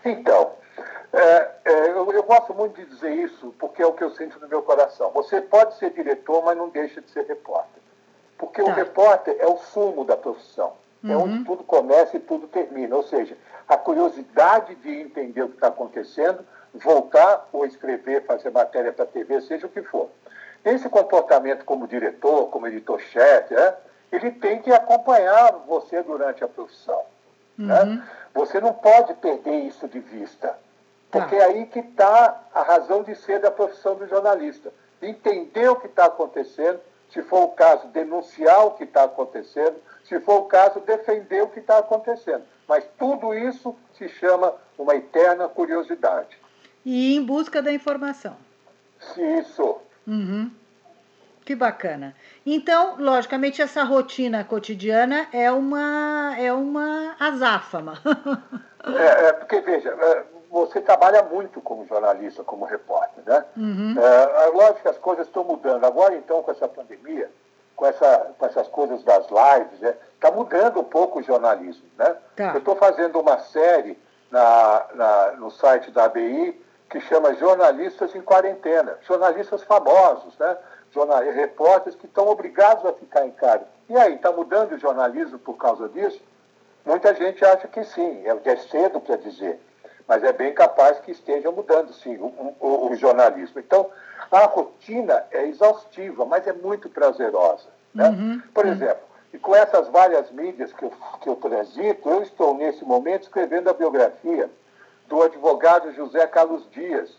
Então, 0.05 0.53
é, 1.11 1.51
eu, 1.65 2.09
eu, 2.13 2.23
gosto 2.23 2.53
muito 2.53 2.79
de 2.79 2.85
dizer 2.85 3.11
isso 3.11 3.53
porque 3.59 3.81
é 3.81 3.85
o 3.85 3.91
que 3.91 4.03
eu 4.05 4.11
sinto 4.11 4.39
no 4.39 4.47
meu 4.47 4.61
coração. 4.61 5.11
Você 5.11 5.41
pode 5.41 5.77
ser 5.77 5.89
diretor, 5.91 6.45
mas 6.45 6.57
não 6.57 6.69
deixa 6.69 7.01
de 7.01 7.11
ser 7.11 7.25
repórter. 7.25 7.83
Porque 8.37 8.63
tá. 8.63 8.71
o 8.71 8.73
repórter 8.73 9.35
é 9.37 9.45
o 9.45 9.57
sumo 9.57 10.05
da 10.05 10.15
profissão. 10.15 10.78
É 11.03 11.15
uhum. 11.15 11.23
onde 11.23 11.43
tudo 11.45 11.63
começa 11.63 12.17
e 12.17 12.19
tudo 12.19 12.47
termina. 12.47 12.95
Ou 12.95 13.03
seja, 13.03 13.37
a 13.67 13.77
curiosidade 13.77 14.75
de 14.75 14.89
entender 14.89 15.43
o 15.43 15.49
que 15.49 15.55
está 15.55 15.67
acontecendo, 15.67 16.45
voltar 16.73 17.47
ou 17.53 17.65
escrever, 17.65 18.25
fazer 18.25 18.49
matéria 18.51 18.91
para 18.91 19.05
a 19.05 19.07
TV, 19.07 19.41
seja 19.41 19.67
o 19.67 19.69
que 19.69 19.81
for. 19.83 20.09
Esse 20.63 20.89
comportamento 20.89 21.63
como 21.63 21.87
diretor, 21.87 22.47
como 22.49 22.67
editor-chefe, 22.67 23.53
né, 23.53 23.75
ele 24.11 24.31
tem 24.31 24.61
que 24.61 24.71
acompanhar 24.73 25.51
você 25.67 26.01
durante 26.03 26.43
a 26.43 26.47
profissão. 26.47 27.01
Né? 27.57 27.81
Uhum. 27.81 27.95
Né? 27.95 28.09
Você 28.33 28.59
não 28.59 28.73
pode 28.73 29.13
perder 29.15 29.65
isso 29.65 29.87
de 29.87 29.99
vista. 29.99 30.57
Porque 31.11 31.35
tá. 31.35 31.43
é 31.43 31.45
aí 31.45 31.65
que 31.65 31.79
está 31.79 32.43
a 32.53 32.61
razão 32.61 33.03
de 33.03 33.15
ser 33.15 33.39
da 33.39 33.49
profissão 33.49 33.95
do 33.95 34.07
jornalista. 34.07 34.71
Entender 35.01 35.69
o 35.69 35.75
que 35.75 35.87
está 35.87 36.05
acontecendo, 36.05 36.79
se 37.09 37.21
for 37.23 37.43
o 37.43 37.49
caso, 37.49 37.87
denunciar 37.87 38.65
o 38.65 38.71
que 38.71 38.83
está 38.83 39.03
acontecendo, 39.03 39.75
se 40.09 40.19
for 40.19 40.39
o 40.39 40.45
caso, 40.45 40.79
defender 40.79 41.43
o 41.43 41.47
que 41.47 41.59
está 41.59 41.77
acontecendo. 41.77 42.43
Mas 42.67 42.83
tudo 42.97 43.33
isso 43.33 43.75
se 43.95 44.09
chama 44.09 44.53
uma 44.77 44.95
eterna 44.95 45.47
curiosidade. 45.47 46.37
E 46.83 47.15
em 47.15 47.23
busca 47.23 47.61
da 47.61 47.71
informação. 47.71 48.35
Isso. 49.15 49.77
Uhum. 50.07 50.51
Que 51.45 51.55
bacana. 51.55 52.15
Então, 52.45 52.95
logicamente, 52.97 53.61
essa 53.61 53.83
rotina 53.83 54.43
cotidiana 54.43 55.27
é 55.31 55.51
uma, 55.51 56.35
é 56.37 56.51
uma 56.51 57.15
azáfama. 57.19 57.93
é, 58.85 59.27
é, 59.27 59.33
porque, 59.33 59.61
veja, 59.61 59.89
é, 59.89 60.23
você 60.49 60.81
trabalha 60.81 61.23
muito 61.23 61.61
como 61.61 61.85
jornalista, 61.85 62.43
como 62.43 62.65
repórter, 62.65 63.23
né? 63.25 63.45
Uhum. 63.55 63.95
É, 63.97 64.45
é, 64.45 64.47
lógico 64.47 64.81
que 64.81 64.87
as 64.87 64.97
coisas 64.97 65.27
estão 65.27 65.43
mudando. 65.43 65.83
Agora, 65.85 66.15
então, 66.15 66.41
com 66.41 66.51
essa 66.51 66.67
pandemia, 66.67 67.29
com, 67.79 67.85
essa, 67.85 68.33
com 68.37 68.45
essas 68.45 68.67
coisas 68.67 69.01
das 69.03 69.25
lives, 69.29 69.81
está 69.81 69.87
né? 69.87 69.95
Tá 70.19 70.31
mudando 70.31 70.81
um 70.81 70.83
pouco 70.83 71.19
o 71.19 71.23
jornalismo, 71.23 71.85
né? 71.97 72.13
Tá. 72.35 72.51
Eu 72.51 72.57
estou 72.57 72.75
fazendo 72.75 73.17
uma 73.17 73.39
série 73.39 73.97
na, 74.29 74.85
na, 74.93 75.31
no 75.37 75.49
site 75.49 75.89
da 75.89 76.03
ABI 76.03 76.61
que 76.89 76.99
chama 76.99 77.33
Jornalistas 77.35 78.13
em 78.13 78.21
Quarentena. 78.21 78.97
Jornalistas 79.07 79.63
famosos, 79.63 80.37
né? 80.37 80.57
Jornal, 80.91 81.21
repórteres 81.21 81.97
que 81.97 82.05
estão 82.05 82.27
obrigados 82.27 82.85
a 82.85 82.91
ficar 82.91 83.25
em 83.25 83.31
casa. 83.31 83.63
E 83.87 83.95
aí, 83.95 84.15
está 84.15 84.31
mudando 84.31 84.73
o 84.73 84.77
jornalismo 84.77 85.39
por 85.39 85.55
causa 85.55 85.87
disso? 85.87 86.21
Muita 86.85 87.13
gente 87.13 87.45
acha 87.45 87.67
que 87.67 87.83
sim, 87.85 88.23
é, 88.25 88.51
é 88.51 88.55
cedo 88.57 88.99
para 88.99 89.15
dizer 89.15 89.61
mas 90.09 90.23
é 90.23 90.33
bem 90.33 90.51
capaz 90.51 90.99
que 91.01 91.11
esteja 91.11 91.51
mudando, 91.51 91.93
sim, 91.93 92.17
o, 92.17 92.55
o, 92.59 92.91
o 92.91 92.95
jornalismo. 92.95 93.59
Então, 93.59 93.91
a 94.31 94.45
rotina 94.45 95.23
é 95.29 95.45
exaustiva, 95.45 96.25
mas 96.25 96.47
é 96.47 96.51
muito 96.51 96.89
prazerosa. 96.89 97.67
Né? 97.93 98.09
Uhum, 98.09 98.41
Por 98.51 98.65
uhum. 98.65 98.71
exemplo, 98.71 99.03
e 99.31 99.37
com 99.37 99.55
essas 99.55 99.87
várias 99.89 100.31
mídias 100.31 100.73
que 100.73 100.83
eu, 100.83 100.91
que 101.21 101.29
eu 101.29 101.35
transito, 101.35 102.09
eu 102.09 102.23
estou, 102.23 102.55
nesse 102.57 102.83
momento, 102.83 103.21
escrevendo 103.21 103.69
a 103.69 103.73
biografia 103.73 104.49
do 105.07 105.21
advogado 105.21 105.93
José 105.93 106.25
Carlos 106.25 106.67
Dias, 106.71 107.11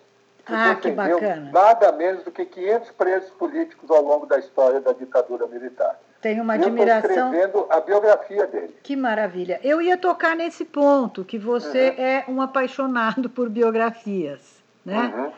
que 0.44 0.52
ah, 0.52 0.74
defendeu 0.74 1.18
que 1.18 1.34
nada 1.52 1.92
menos 1.92 2.24
do 2.24 2.32
que 2.32 2.44
500 2.44 2.90
presos 2.90 3.30
políticos 3.30 3.88
ao 3.88 4.02
longo 4.02 4.26
da 4.26 4.40
história 4.40 4.80
da 4.80 4.92
ditadura 4.92 5.46
militar. 5.46 5.96
Tenho 6.20 6.42
uma 6.42 6.54
admiração. 6.54 7.34
Eu 7.34 7.48
escrevendo 7.48 7.66
a 7.70 7.80
biografia 7.80 8.46
dele. 8.46 8.76
Que 8.82 8.94
maravilha. 8.94 9.58
Eu 9.62 9.80
ia 9.80 9.96
tocar 9.96 10.36
nesse 10.36 10.64
ponto, 10.64 11.24
que 11.24 11.38
você 11.38 11.90
uhum. 11.90 12.04
é 12.04 12.24
um 12.28 12.42
apaixonado 12.42 13.30
por 13.30 13.48
biografias, 13.48 14.62
né? 14.84 15.12
Uhum. 15.16 15.32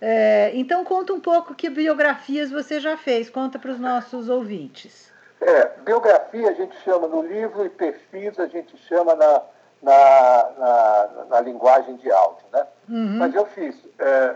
É, 0.00 0.52
então 0.54 0.84
conta 0.84 1.12
um 1.12 1.20
pouco 1.20 1.54
que 1.54 1.68
biografias 1.68 2.50
você 2.50 2.78
já 2.78 2.96
fez, 2.96 3.28
conta 3.28 3.58
para 3.58 3.70
os 3.70 3.80
nossos 3.80 4.28
ouvintes. 4.28 5.12
É, 5.40 5.70
biografia 5.84 6.50
a 6.50 6.52
gente 6.52 6.76
chama 6.82 7.08
no 7.08 7.22
livro 7.22 7.64
e 7.64 7.68
perfis 7.68 8.38
a 8.38 8.46
gente 8.46 8.76
chama 8.86 9.14
na, 9.14 9.42
na, 9.82 10.50
na, 10.58 11.24
na 11.30 11.40
linguagem 11.40 11.96
de 11.96 12.10
áudio, 12.10 12.44
né? 12.52 12.66
Uhum. 12.88 13.18
Mas 13.18 13.34
eu 13.34 13.46
fiz 13.46 13.76
é, 13.98 14.34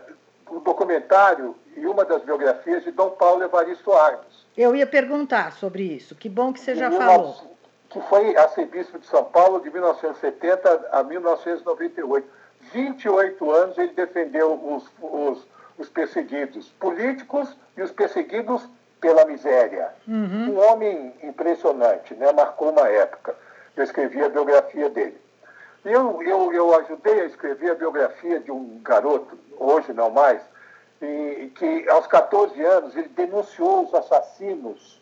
o 0.48 0.60
documentário 0.60 1.56
e 1.76 1.86
uma 1.86 2.04
das 2.04 2.22
biografias 2.22 2.84
de 2.84 2.90
Dom 2.92 3.10
Paulo 3.10 3.42
Evaristo 3.42 3.92
Arnes. 3.92 4.31
Eu 4.56 4.76
ia 4.76 4.86
perguntar 4.86 5.52
sobre 5.52 5.82
isso. 5.82 6.14
Que 6.14 6.28
bom 6.28 6.52
que 6.52 6.60
você 6.60 6.74
já 6.74 6.90
falou. 6.90 7.56
Que 7.88 8.00
foi 8.02 8.36
arcebispo 8.36 8.98
de 8.98 9.06
São 9.06 9.24
Paulo 9.24 9.60
de 9.60 9.70
1970 9.70 10.88
a 10.92 11.02
1998. 11.02 12.26
28 12.72 13.50
anos 13.50 13.78
ele 13.78 13.92
defendeu 13.92 14.52
os, 14.54 14.84
os, 15.00 15.46
os 15.78 15.88
perseguidos 15.88 16.68
políticos 16.78 17.56
e 17.76 17.82
os 17.82 17.90
perseguidos 17.90 18.68
pela 19.00 19.24
miséria. 19.24 19.90
Uhum. 20.06 20.52
Um 20.52 20.58
homem 20.58 21.12
impressionante, 21.22 22.14
né? 22.14 22.32
marcou 22.32 22.70
uma 22.70 22.88
época. 22.88 23.34
Eu 23.76 23.84
escrevi 23.84 24.22
a 24.22 24.28
biografia 24.28 24.88
dele. 24.88 25.20
Eu, 25.84 26.22
eu, 26.22 26.52
eu 26.52 26.74
ajudei 26.78 27.22
a 27.22 27.24
escrever 27.24 27.72
a 27.72 27.74
biografia 27.74 28.38
de 28.38 28.52
um 28.52 28.80
garoto, 28.82 29.36
hoje 29.58 29.92
não 29.92 30.10
mais, 30.10 30.40
e, 31.06 31.52
que 31.54 31.88
aos 31.88 32.06
14 32.06 32.62
anos 32.64 32.96
ele 32.96 33.08
denunciou 33.08 33.84
os 33.84 33.94
assassinos 33.94 35.00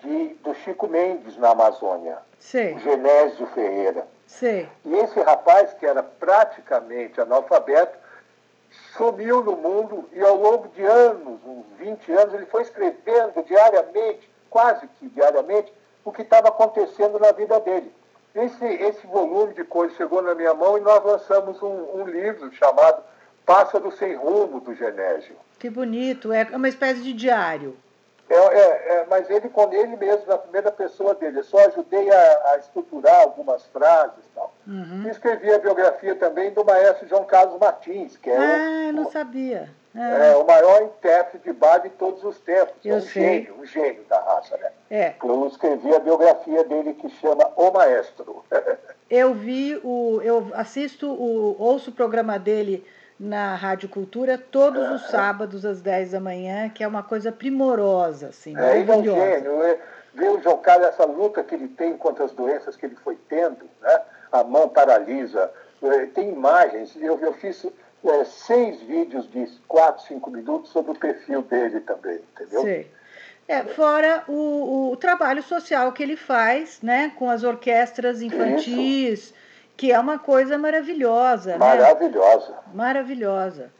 de, 0.00 0.28
do 0.42 0.54
Chico 0.54 0.86
Mendes 0.86 1.36
na 1.36 1.50
Amazônia, 1.50 2.18
Sim. 2.38 2.78
Genésio 2.78 3.46
Ferreira. 3.48 4.06
Sim. 4.26 4.68
E 4.84 4.94
esse 4.96 5.20
rapaz, 5.20 5.72
que 5.74 5.86
era 5.86 6.02
praticamente 6.02 7.20
analfabeto, 7.20 7.98
sumiu 8.96 9.42
no 9.42 9.56
mundo 9.56 10.08
e 10.12 10.20
ao 10.20 10.36
longo 10.36 10.68
de 10.68 10.84
anos, 10.84 11.40
uns 11.46 11.66
20 11.78 12.12
anos, 12.12 12.34
ele 12.34 12.46
foi 12.46 12.62
escrevendo 12.62 13.42
diariamente, 13.44 14.28
quase 14.50 14.86
que 14.98 15.08
diariamente, 15.08 15.72
o 16.04 16.12
que 16.12 16.22
estava 16.22 16.48
acontecendo 16.48 17.18
na 17.18 17.32
vida 17.32 17.58
dele. 17.60 17.92
Esse, 18.34 18.64
esse 18.64 19.06
volume 19.06 19.54
de 19.54 19.64
coisas 19.64 19.96
chegou 19.96 20.20
na 20.20 20.34
minha 20.34 20.52
mão 20.54 20.76
e 20.76 20.80
nós 20.80 21.04
lançamos 21.04 21.62
um, 21.62 22.00
um 22.00 22.04
livro 22.04 22.52
chamado 22.52 23.02
Pássaro 23.44 23.90
Sem 23.92 24.14
Rumo, 24.14 24.60
do 24.60 24.74
Genésio. 24.74 25.36
Que 25.58 25.70
bonito, 25.70 26.32
é 26.32 26.44
uma 26.52 26.68
espécie 26.68 27.02
de 27.02 27.12
diário. 27.12 27.76
É, 28.28 28.34
é, 28.34 28.96
é, 28.96 29.06
mas 29.08 29.28
ele 29.28 29.48
com 29.50 29.70
ele 29.72 29.96
mesmo, 29.96 30.26
na 30.26 30.38
primeira 30.38 30.72
pessoa 30.72 31.14
dele. 31.14 31.40
Eu 31.40 31.44
só 31.44 31.58
ajudei 31.66 32.10
a, 32.10 32.52
a 32.52 32.56
estruturar 32.58 33.20
algumas 33.20 33.66
frases 33.66 34.24
e 34.24 34.34
tal. 34.34 34.54
Uhum. 34.66 35.08
Escrevi 35.10 35.52
a 35.52 35.58
biografia 35.58 36.14
também 36.14 36.50
do 36.52 36.64
maestro 36.64 37.06
João 37.06 37.24
Carlos 37.24 37.60
Martins, 37.60 38.16
que 38.16 38.30
é 38.30 38.36
ah, 38.36 38.90
o, 38.90 38.92
não 38.92 39.10
sabia. 39.10 39.68
É. 39.94 40.32
é. 40.32 40.36
o 40.36 40.44
maior 40.44 40.82
intérprete 40.82 41.44
de 41.44 41.52
bar 41.52 41.78
de 41.78 41.90
todos 41.90 42.24
os 42.24 42.38
tempos. 42.40 42.74
Eu 42.82 42.94
é 42.94 42.98
um 42.98 43.02
sei. 43.02 43.22
gênio, 43.22 43.56
um 43.60 43.66
gênio 43.66 44.04
da 44.08 44.18
raça, 44.18 44.56
né? 44.56 44.70
É. 44.90 45.14
Eu 45.22 45.46
escrevi 45.46 45.94
a 45.94 45.98
biografia 45.98 46.64
dele 46.64 46.94
que 46.94 47.10
chama 47.10 47.50
O 47.56 47.70
Maestro. 47.70 48.42
eu 49.10 49.34
vi 49.34 49.78
o. 49.84 50.20
Eu 50.22 50.50
assisto 50.54 51.12
o. 51.12 51.56
ouço 51.58 51.90
o 51.90 51.94
programa 51.94 52.38
dele 52.38 52.86
na 53.18 53.54
Rádio 53.54 53.88
Cultura 53.88 54.36
todos 54.36 54.90
os 54.90 55.08
sábados 55.08 55.64
às 55.64 55.80
10 55.80 56.12
da 56.12 56.20
manhã, 56.20 56.68
que 56.68 56.82
é 56.82 56.88
uma 56.88 57.02
coisa 57.02 57.30
primorosa, 57.30 58.28
assim, 58.28 58.56
é, 58.58 58.80
ele 58.80 58.90
é 58.90 58.96
um 58.96 59.04
gênio, 59.04 59.58
né? 59.58 59.78
Ver 60.14 60.30
o 60.30 60.40
João 60.40 60.58
Carlos, 60.58 60.88
essa 60.88 61.04
luta 61.04 61.42
que 61.42 61.54
ele 61.54 61.68
tem 61.68 61.96
contra 61.96 62.24
as 62.24 62.32
doenças 62.32 62.76
que 62.76 62.86
ele 62.86 62.96
foi 62.96 63.18
tendo, 63.28 63.68
né? 63.80 64.00
A 64.32 64.44
mão 64.44 64.68
paralisa, 64.68 65.50
é, 65.82 66.06
tem 66.06 66.30
imagens, 66.30 66.96
eu, 66.96 67.18
eu 67.20 67.32
fiz 67.34 67.66
é, 68.04 68.24
seis 68.24 68.80
vídeos 68.82 69.30
de 69.30 69.46
4, 69.68 70.06
5 70.06 70.30
minutos 70.30 70.70
sobre 70.70 70.92
o 70.92 70.94
perfil 70.94 71.42
dele 71.42 71.80
também, 71.80 72.20
entendeu? 72.32 72.62
Sim. 72.62 72.86
É, 73.46 73.62
fora 73.62 74.24
o, 74.26 74.90
o, 74.90 74.96
trabalho 74.96 75.42
social 75.42 75.92
que 75.92 76.02
ele 76.02 76.16
faz, 76.16 76.80
né, 76.80 77.12
com 77.16 77.28
as 77.28 77.44
orquestras 77.44 78.22
infantis, 78.22 79.20
Isso 79.20 79.43
que 79.76 79.92
é 79.92 79.98
uma 79.98 80.18
coisa 80.18 80.56
maravilhosa. 80.56 81.58
Maravilhosa. 81.58 82.50
Né? 82.50 82.58
Maravilhosa. 82.74 83.72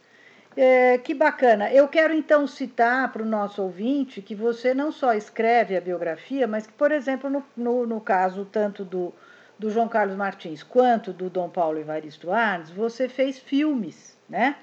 É, 0.56 0.98
que 0.98 1.14
bacana. 1.14 1.72
Eu 1.72 1.88
quero 1.88 2.14
então 2.14 2.46
citar 2.46 3.12
para 3.12 3.22
o 3.22 3.26
nosso 3.26 3.62
ouvinte 3.62 4.22
que 4.22 4.34
você 4.34 4.72
não 4.72 4.92
só 4.92 5.12
escreve 5.14 5.76
a 5.76 5.80
biografia, 5.80 6.46
mas 6.46 6.66
que, 6.66 6.72
por 6.72 6.92
exemplo, 6.92 7.28
no, 7.28 7.44
no, 7.56 7.86
no 7.86 8.00
caso 8.00 8.44
tanto 8.44 8.84
do, 8.84 9.12
do 9.58 9.70
João 9.70 9.88
Carlos 9.88 10.16
Martins 10.16 10.62
quanto 10.62 11.12
do 11.12 11.28
Dom 11.28 11.48
Paulo 11.48 11.78
Evaristo 11.78 12.30
Arnes, 12.30 12.70
você 12.70 13.08
fez 13.08 13.38
filmes, 13.38 14.16
né? 14.28 14.56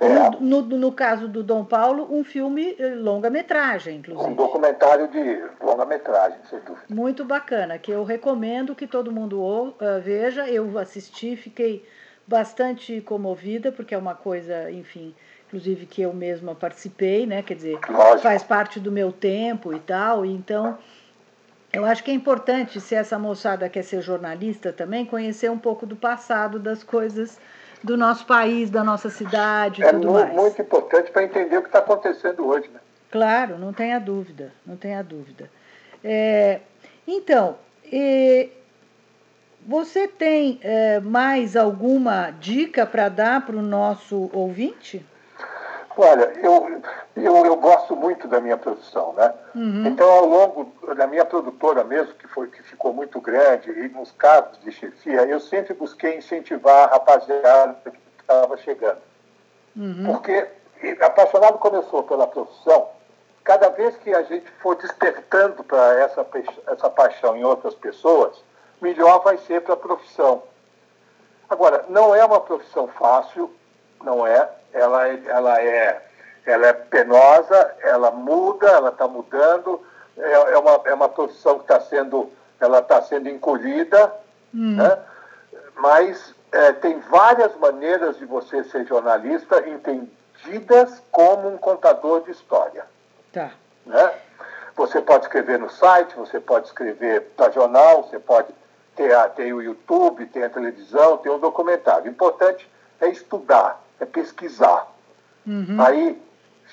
É. 0.00 0.40
No, 0.40 0.62
no, 0.62 0.92
caso 0.92 1.26
do 1.26 1.42
Dom 1.42 1.64
Paulo, 1.64 2.06
um 2.10 2.22
filme 2.22 2.76
eh, 2.78 2.94
longa-metragem, 2.94 3.96
inclusive. 3.96 4.30
Um 4.30 4.34
documentário 4.34 5.08
de 5.08 5.42
longa-metragem, 5.60 6.38
sem 6.48 6.60
dúvida. 6.60 6.86
Muito 6.88 7.24
bacana, 7.24 7.78
que 7.78 7.90
eu 7.90 8.04
recomendo 8.04 8.76
que 8.76 8.86
todo 8.86 9.10
mundo 9.10 9.40
uh, 9.40 9.74
veja. 10.00 10.48
Eu 10.48 10.78
assisti, 10.78 11.34
fiquei 11.34 11.84
bastante 12.26 13.00
comovida, 13.00 13.72
porque 13.72 13.94
é 13.94 13.98
uma 13.98 14.14
coisa, 14.14 14.70
enfim, 14.70 15.14
inclusive 15.48 15.86
que 15.86 16.02
eu 16.02 16.12
mesma 16.12 16.54
participei, 16.54 17.26
né? 17.26 17.42
Quer 17.42 17.54
dizer, 17.54 17.78
Lógico. 17.88 18.20
faz 18.20 18.42
parte 18.44 18.78
do 18.78 18.92
meu 18.92 19.10
tempo 19.10 19.74
e 19.74 19.80
tal. 19.80 20.24
Então, 20.24 20.78
eu 21.72 21.84
acho 21.84 22.04
que 22.04 22.10
é 22.12 22.14
importante, 22.14 22.80
se 22.80 22.94
essa 22.94 23.18
moçada 23.18 23.68
quer 23.68 23.82
ser 23.82 24.00
jornalista 24.00 24.72
também, 24.72 25.04
conhecer 25.04 25.50
um 25.50 25.58
pouco 25.58 25.84
do 25.84 25.96
passado 25.96 26.60
das 26.60 26.84
coisas 26.84 27.40
do 27.82 27.96
nosso 27.96 28.26
país, 28.26 28.70
da 28.70 28.82
nossa 28.82 29.10
cidade 29.10 29.80
e 29.82 29.84
é 29.84 29.92
tudo 29.92 30.08
muito, 30.08 30.12
mais. 30.12 30.30
É 30.30 30.34
muito 30.34 30.62
importante 30.62 31.10
para 31.10 31.24
entender 31.24 31.58
o 31.58 31.62
que 31.62 31.68
está 31.68 31.78
acontecendo 31.78 32.46
hoje, 32.46 32.68
né? 32.68 32.80
Claro, 33.10 33.58
não 33.58 33.72
tenha 33.72 33.98
dúvida, 33.98 34.52
não 34.66 34.76
tenha 34.76 35.02
dúvida. 35.02 35.50
É, 36.04 36.60
então, 37.06 37.56
você 39.66 40.06
tem 40.06 40.58
é, 40.62 41.00
mais 41.00 41.56
alguma 41.56 42.30
dica 42.30 42.86
para 42.86 43.08
dar 43.08 43.44
para 43.44 43.56
o 43.56 43.62
nosso 43.62 44.30
ouvinte? 44.32 45.04
Olha, 46.00 46.32
eu, 46.40 46.80
eu, 47.16 47.44
eu, 47.44 47.56
gosto 47.56 47.96
muito 47.96 48.28
da 48.28 48.40
minha 48.40 48.56
produção, 48.56 49.12
né? 49.14 49.34
Uhum. 49.52 49.84
Então, 49.88 50.08
ao 50.08 50.26
longo 50.26 50.72
da 50.94 51.08
minha 51.08 51.24
produtora 51.24 51.82
mesmo, 51.82 52.14
que 52.14 52.28
foi 52.28 52.46
que 52.46 52.62
ficou 52.62 52.92
muito 52.92 53.20
grande, 53.20 53.68
e 53.72 53.88
nos 53.88 54.12
cargos 54.12 54.60
de 54.60 54.70
chefia, 54.70 55.22
eu 55.22 55.40
sempre 55.40 55.74
busquei 55.74 56.16
incentivar 56.16 56.84
a 56.84 56.92
rapaziada 56.92 57.80
que 57.84 57.98
estava 58.20 58.56
chegando. 58.58 58.98
Uhum. 59.76 60.04
Porque, 60.06 60.46
apaixonado 61.00 61.58
começou 61.58 62.04
pela 62.04 62.28
profissão, 62.28 62.90
cada 63.42 63.68
vez 63.70 63.96
que 63.96 64.14
a 64.14 64.22
gente 64.22 64.48
for 64.62 64.76
despertando 64.76 65.64
para 65.64 65.98
essa, 65.98 66.24
essa 66.68 66.88
paixão 66.90 67.36
em 67.36 67.42
outras 67.42 67.74
pessoas, 67.74 68.40
melhor 68.80 69.24
vai 69.24 69.36
ser 69.38 69.62
para 69.62 69.74
a 69.74 69.76
profissão. 69.76 70.44
Agora, 71.50 71.86
não 71.88 72.14
é 72.14 72.24
uma 72.24 72.40
profissão 72.40 72.86
fácil, 72.86 73.52
não 74.00 74.24
é, 74.24 74.48
ela, 74.72 75.08
ela, 75.08 75.62
é, 75.62 76.02
ela 76.46 76.66
é 76.66 76.72
penosa, 76.72 77.74
ela 77.80 78.10
muda, 78.10 78.68
ela 78.68 78.90
está 78.90 79.06
mudando, 79.06 79.84
é, 80.16 80.32
é, 80.32 80.58
uma, 80.58 80.80
é 80.84 80.94
uma 80.94 81.08
profissão 81.08 81.56
que 81.56 81.62
está 81.62 81.80
sendo, 81.80 82.30
ela 82.60 82.80
está 82.80 83.02
sendo 83.02 83.28
encolhida, 83.28 84.12
hum. 84.54 84.76
né? 84.76 84.98
mas 85.76 86.34
é, 86.52 86.72
tem 86.72 86.98
várias 87.00 87.54
maneiras 87.56 88.18
de 88.18 88.24
você 88.24 88.64
ser 88.64 88.86
jornalista 88.86 89.68
entendidas 89.68 91.02
como 91.10 91.48
um 91.48 91.58
contador 91.58 92.22
de 92.22 92.30
história. 92.30 92.84
Tá. 93.32 93.50
Né? 93.86 94.12
Você 94.76 95.00
pode 95.00 95.24
escrever 95.24 95.58
no 95.58 95.68
site, 95.68 96.14
você 96.16 96.40
pode 96.40 96.66
escrever 96.66 97.32
para 97.36 97.50
jornal, 97.50 98.04
você 98.04 98.18
pode 98.18 98.52
ter, 98.94 99.12
tem 99.30 99.52
o 99.52 99.62
YouTube, 99.62 100.26
tem 100.26 100.44
a 100.44 100.50
televisão, 100.50 101.18
tem 101.18 101.30
o 101.32 101.38
documentário. 101.38 102.04
O 102.04 102.08
importante 102.08 102.68
é 103.00 103.08
estudar, 103.08 103.82
é 104.00 104.06
pesquisar. 104.06 104.86
Uhum. 105.46 105.76
Aí, 105.80 106.20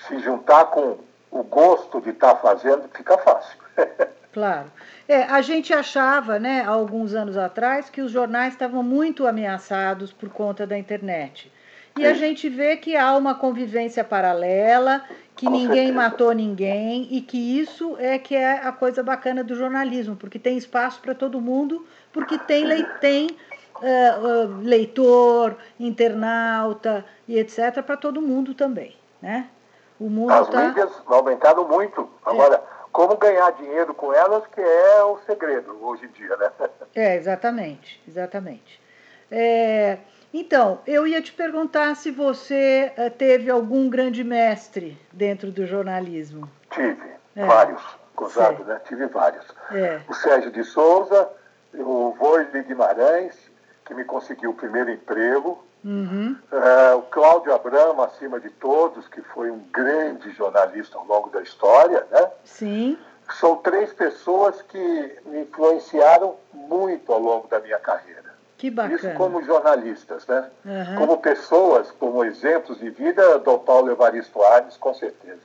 se 0.08 0.20
juntar 0.20 0.65
com 0.65 0.98
o 1.32 1.44
gosto 1.44 2.01
de 2.01 2.10
estar 2.10 2.36
tá 2.36 2.39
fazendo, 2.41 2.89
fica 2.94 3.17
fácil. 3.17 3.58
claro. 4.34 4.72
É, 5.08 5.24
a 5.24 5.41
gente 5.41 5.74
achava, 5.74 6.39
né, 6.39 6.62
há 6.62 6.70
alguns 6.70 7.13
anos 7.13 7.38
atrás, 7.38 7.89
que 7.89 8.01
os 8.01 8.12
jornais 8.12 8.53
estavam 8.53 8.82
muito 8.82 9.27
ameaçados 9.27 10.12
por 10.12 10.29
conta 10.29 10.65
da 10.65 10.77
internet. 10.77 11.51
E 11.98 12.01
Sim. 12.01 12.08
a 12.08 12.13
gente 12.13 12.50
vê 12.50 12.75
que 12.75 12.98
há 12.98 13.15
uma 13.15 13.36
convivência 13.36 14.03
paralela, 14.03 15.03
que 15.36 15.46
com 15.46 15.51
ninguém 15.51 15.88
certeza. 15.88 15.94
matou 15.94 16.32
ninguém 16.34 17.08
e 17.10 17.22
que 17.22 17.38
isso 17.38 17.96
é 18.00 18.17
que 18.20 18.36
é 18.36 18.65
a 18.65 18.72
coisa 18.72 19.01
bacana 19.01 19.44
do 19.44 19.55
jornalismo, 19.55 20.15
porque 20.15 20.38
tem 20.38 20.58
espaço 20.58 21.00
para 21.01 21.15
todo 21.15 21.39
mundo, 21.39 21.86
porque 22.11 22.38
tem, 22.38 22.85
tem 23.00 23.38
uh, 23.81 24.46
uh, 24.46 24.61
leitor, 24.61 25.57
internauta 25.79 27.05
e 27.27 27.38
etc. 27.38 27.81
para 27.83 27.98
todo 27.98 28.22
mundo 28.22 28.53
também, 28.53 28.96
né? 29.22 29.50
O 30.00 30.09
mundo 30.09 30.31
As 30.31 30.50
tá... 30.50 30.68
mídias 30.68 30.92
aumentaram 31.05 31.68
muito. 31.68 32.09
Agora, 32.25 32.55
é. 32.55 32.61
como 32.92 33.16
ganhar 33.18 33.51
dinheiro 33.51 33.94
com 33.94 34.14
elas 34.14 34.46
que 34.48 34.61
é 34.61 35.03
o 35.03 35.18
segredo 35.25 35.77
hoje 35.81 36.05
em 36.05 36.09
dia, 36.09 36.35
né? 36.38 36.51
É, 36.96 37.18
exatamente, 37.18 38.01
exatamente. 38.07 38.81
É, 39.29 39.98
então, 40.33 40.79
eu 40.88 41.05
ia 41.05 41.22
te 41.22 41.33
perguntar 41.33 41.94
se 41.96 42.09
você 42.09 42.92
teve 43.18 43.50
algum 43.50 43.90
grande 43.90 44.24
mestre 44.24 44.98
dentro 45.11 45.51
do 45.51 45.66
jornalismo. 45.66 46.50
Tive, 46.72 47.09
é. 47.35 47.46
vários, 47.46 47.81
gozado, 48.16 48.64
né? 48.64 48.79
Tive 48.88 49.07
vários. 49.07 49.46
É. 49.72 50.00
O 50.07 50.14
Sérgio 50.14 50.51
de 50.51 50.64
Souza, 50.64 51.29
o 51.74 52.16
Voile 52.18 52.64
Guimarães, 52.64 53.45
que 53.85 53.93
me 53.93 54.03
conseguiu 54.03 54.51
o 54.51 54.53
primeiro 54.53 54.91
emprego. 54.91 55.63
Uhum. 55.83 56.35
Uh, 56.51 56.98
o 56.98 57.01
Cláudio 57.03 57.53
Abramo, 57.53 58.01
acima 58.01 58.39
de 58.39 58.50
todos, 58.50 59.07
que 59.07 59.21
foi 59.21 59.51
um 59.51 59.59
grande 59.71 60.31
jornalista 60.31 60.98
ao 60.98 61.05
longo 61.05 61.29
da 61.29 61.41
história, 61.41 62.05
né? 62.11 62.27
Sim. 62.43 62.98
São 63.39 63.57
três 63.57 63.93
pessoas 63.93 64.61
que 64.63 65.15
me 65.25 65.41
influenciaram 65.41 66.35
muito 66.53 67.13
ao 67.13 67.19
longo 67.19 67.48
da 67.48 67.59
minha 67.59 67.79
carreira. 67.79 68.33
Que 68.57 68.71
bacana. 68.71 68.95
Isso 68.95 69.09
como 69.11 69.43
jornalistas, 69.43 70.25
né? 70.25 70.50
Uhum. 70.65 70.95
Como 70.98 71.17
pessoas, 71.19 71.91
como 71.91 72.24
exemplos 72.24 72.79
de 72.79 72.89
vida, 72.89 73.37
Dom 73.39 73.59
Paulo 73.59 73.91
Evaristo 73.91 74.41
Arnes, 74.41 74.77
com 74.77 74.93
certeza. 74.93 75.41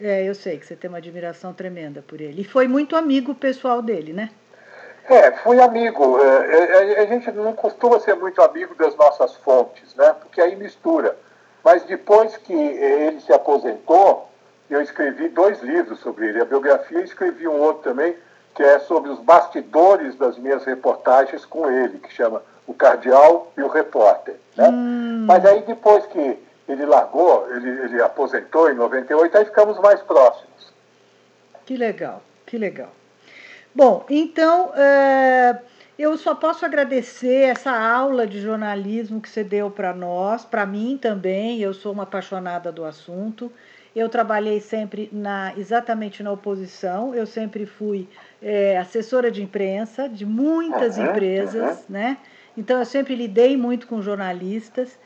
Né? 0.00 0.08
É, 0.08 0.24
eu 0.24 0.34
sei 0.34 0.58
que 0.58 0.66
você 0.66 0.76
tem 0.76 0.88
uma 0.88 0.98
admiração 0.98 1.52
tremenda 1.52 2.02
por 2.02 2.20
ele. 2.20 2.42
E 2.42 2.44
foi 2.44 2.68
muito 2.68 2.96
amigo 2.96 3.34
pessoal 3.34 3.82
dele, 3.82 4.12
né? 4.12 4.30
É, 5.08 5.32
fui 5.32 5.60
amigo. 5.60 6.18
É, 6.20 6.96
é, 6.96 7.00
a 7.00 7.06
gente 7.06 7.30
não 7.32 7.52
costuma 7.52 7.98
ser 8.00 8.14
muito 8.14 8.40
amigo 8.40 8.74
das 8.74 8.94
nossas 8.96 9.34
fontes, 9.36 9.94
né? 9.94 10.14
Porque 10.20 10.40
aí 10.40 10.54
mistura. 10.56 11.16
Mas 11.64 11.84
depois 11.84 12.36
que 12.36 12.52
ele 12.52 13.20
se 13.20 13.32
aposentou, 13.32 14.28
eu 14.68 14.80
escrevi 14.80 15.28
dois 15.28 15.62
livros 15.62 16.00
sobre 16.00 16.28
ele. 16.28 16.40
A 16.40 16.44
biografia 16.44 17.00
e 17.00 17.04
escrevi 17.04 17.46
um 17.46 17.60
outro 17.60 17.82
também, 17.82 18.16
que 18.54 18.62
é 18.62 18.78
sobre 18.80 19.10
os 19.10 19.20
bastidores 19.20 20.16
das 20.16 20.38
minhas 20.38 20.64
reportagens 20.64 21.44
com 21.44 21.70
ele, 21.70 21.98
que 21.98 22.12
chama 22.12 22.42
O 22.66 22.74
Cardeal 22.74 23.52
e 23.56 23.62
o 23.62 23.68
Repórter. 23.68 24.36
Né? 24.56 24.68
Hum. 24.68 25.24
Mas 25.26 25.44
aí 25.44 25.62
depois 25.62 26.06
que 26.06 26.38
ele 26.68 26.86
largou, 26.86 27.48
ele, 27.54 27.68
ele 27.68 28.02
aposentou 28.02 28.70
em 28.70 28.74
98, 28.74 29.36
aí 29.36 29.44
ficamos 29.44 29.78
mais 29.78 30.00
próximos. 30.02 30.72
Que 31.66 31.76
legal, 31.76 32.22
que 32.46 32.58
legal. 32.58 32.90
Bom, 33.74 34.04
então 34.10 34.72
é, 34.74 35.60
eu 35.98 36.16
só 36.18 36.34
posso 36.34 36.64
agradecer 36.64 37.50
essa 37.50 37.70
aula 37.70 38.26
de 38.26 38.40
jornalismo 38.40 39.20
que 39.20 39.28
você 39.28 39.42
deu 39.42 39.70
para 39.70 39.94
nós, 39.94 40.44
para 40.44 40.66
mim 40.66 40.98
também. 41.00 41.60
Eu 41.60 41.72
sou 41.72 41.92
uma 41.92 42.02
apaixonada 42.02 42.70
do 42.70 42.84
assunto. 42.84 43.50
Eu 43.94 44.08
trabalhei 44.08 44.60
sempre 44.60 45.08
na 45.12 45.52
exatamente 45.56 46.22
na 46.22 46.32
oposição. 46.32 47.14
Eu 47.14 47.26
sempre 47.26 47.66
fui 47.66 48.08
é, 48.42 48.78
assessora 48.78 49.30
de 49.30 49.42
imprensa 49.42 50.08
de 50.08 50.26
muitas 50.26 50.98
uhum, 50.98 51.06
empresas, 51.06 51.78
uhum. 51.78 51.84
né? 51.88 52.18
Então 52.56 52.78
eu 52.78 52.84
sempre 52.84 53.14
lidei 53.14 53.56
muito 53.56 53.86
com 53.86 54.02
jornalistas. 54.02 54.98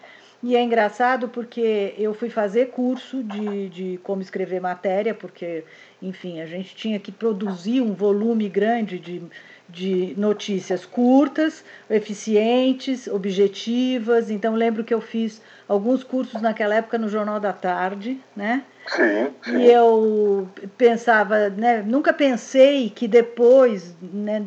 E 0.43 0.55
é 0.55 0.63
engraçado 0.63 1.29
porque 1.29 1.95
eu 1.99 2.15
fui 2.15 2.29
fazer 2.31 2.67
curso 2.67 3.23
de, 3.23 3.69
de 3.69 4.01
como 4.03 4.21
escrever 4.21 4.61
matéria, 4.61 5.15
porque, 5.15 5.65
enfim, 6.03 6.41
a 6.41 6.47
gente 6.47 6.75
tinha 6.75 6.99
que 6.99 7.11
produzir 7.11 7.81
um 7.81 7.95
volume 7.95 8.49
grande 8.49 8.99
de, 8.99 9.23
de 9.69 10.15
notícias 10.17 10.85
curtas, 10.85 11.65
eficientes, 11.89 13.07
objetivas. 13.07 14.31
Então, 14.31 14.55
lembro 14.55 14.85
que 14.85 14.93
eu 14.93 15.01
fiz 15.01 15.41
alguns 15.67 16.05
cursos 16.05 16.41
naquela 16.43 16.75
época 16.75 16.99
no 16.99 17.09
Jornal 17.09 17.41
da 17.41 17.53
Tarde, 17.53 18.21
né? 18.35 18.63
Sim, 18.89 19.31
sim. 19.43 19.57
E 19.59 19.73
eu 19.73 20.49
pensava, 20.77 21.49
né? 21.49 21.83
Nunca 21.83 22.13
pensei 22.13 22.91
que 22.91 23.09
depois, 23.09 23.97
né, 24.01 24.45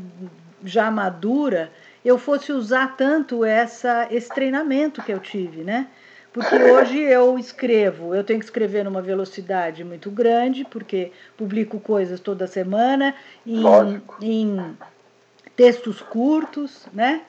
já 0.63 0.89
madura, 0.89 1.71
eu 2.05 2.17
fosse 2.17 2.51
usar 2.51 2.95
tanto 2.95 3.43
essa, 3.43 4.07
esse 4.11 4.29
treinamento 4.29 5.01
que 5.01 5.11
eu 5.11 5.19
tive, 5.19 5.63
né? 5.63 5.87
Porque 6.31 6.55
hoje 6.55 6.99
eu 6.99 7.39
escrevo, 7.39 8.13
eu 8.13 8.23
tenho 8.23 8.39
que 8.39 8.45
escrever 8.45 8.83
numa 8.83 9.01
velocidade 9.01 9.83
muito 9.83 10.11
grande, 10.11 10.63
porque 10.63 11.11
publico 11.35 11.79
coisas 11.79 12.19
toda 12.19 12.45
semana 12.45 13.15
em, 13.45 13.63
em 14.21 14.77
textos 15.55 16.01
curtos, 16.01 16.85
né? 16.93 17.23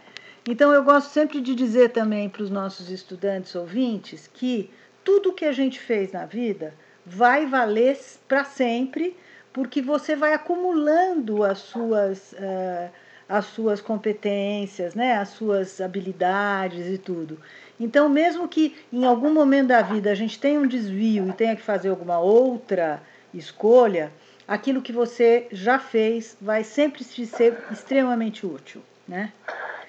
Então 0.47 0.73
eu 0.73 0.83
gosto 0.85 1.11
sempre 1.11 1.41
de 1.41 1.55
dizer 1.55 1.91
também 1.91 2.29
para 2.29 2.43
os 2.43 2.51
nossos 2.51 2.91
estudantes 2.91 3.55
ouvintes 3.55 4.29
que 4.33 4.71
tudo 5.03 5.33
que 5.33 5.47
a 5.47 5.53
gente 5.53 5.81
fez 5.81 6.13
na 6.13 6.27
vida 6.27 6.75
vai 7.05 7.47
valer 7.47 7.99
para 8.29 8.45
sempre, 8.45 9.17
porque 9.53 9.81
você 9.81 10.15
vai 10.15 10.35
acumulando 10.35 11.43
as 11.43 11.59
suas. 11.59 12.33
Uh, 12.33 12.91
as 13.31 13.45
suas 13.45 13.81
competências, 13.81 14.97
né, 14.97 15.17
as 15.17 15.29
suas 15.29 15.81
habilidades 15.81 16.89
e 16.89 16.99
tudo. 16.99 17.39
Então, 17.81 18.11
mesmo 18.11 18.47
que 18.47 18.77
em 18.93 19.07
algum 19.07 19.33
momento 19.33 19.69
da 19.69 19.81
vida 19.81 20.11
a 20.11 20.15
gente 20.15 20.39
tenha 20.39 20.61
um 20.61 20.67
desvio 20.67 21.27
e 21.29 21.33
tenha 21.33 21.57
que 21.57 21.63
fazer 21.63 21.89
alguma 21.89 22.19
outra 22.19 23.01
escolha, 23.33 24.13
aquilo 24.47 24.83
que 24.83 24.93
você 24.93 25.49
já 25.51 25.79
fez 25.79 26.37
vai 26.39 26.63
sempre 26.63 27.03
te 27.03 27.25
ser 27.25 27.57
extremamente 27.73 28.47
útil, 28.47 28.83
né? 29.09 29.33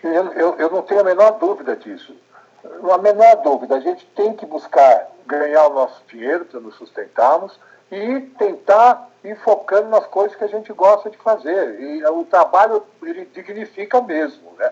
Eu, 0.01 0.31
eu, 0.33 0.55
eu 0.57 0.71
não 0.71 0.81
tenho 0.83 1.01
a 1.01 1.03
menor 1.03 1.31
dúvida 1.31 1.75
disso. 1.75 2.15
A 2.63 2.97
menor 2.97 3.35
dúvida. 3.43 3.75
A 3.75 3.79
gente 3.81 4.05
tem 4.15 4.33
que 4.35 4.45
buscar 4.45 5.09
ganhar 5.27 5.67
o 5.67 5.73
nosso 5.73 6.01
dinheiro 6.07 6.45
para 6.45 6.61
nos 6.61 6.75
sustentarmos 6.75 7.59
e 7.91 8.21
tentar 8.37 9.09
ir 9.23 9.35
focando 9.39 9.89
nas 9.89 10.07
coisas 10.07 10.35
que 10.37 10.43
a 10.45 10.47
gente 10.47 10.71
gosta 10.71 11.09
de 11.09 11.17
fazer. 11.17 11.79
E 11.79 12.05
o 12.05 12.23
trabalho, 12.23 12.83
ele 13.03 13.25
dignifica 13.33 14.01
mesmo, 14.01 14.53
né? 14.57 14.71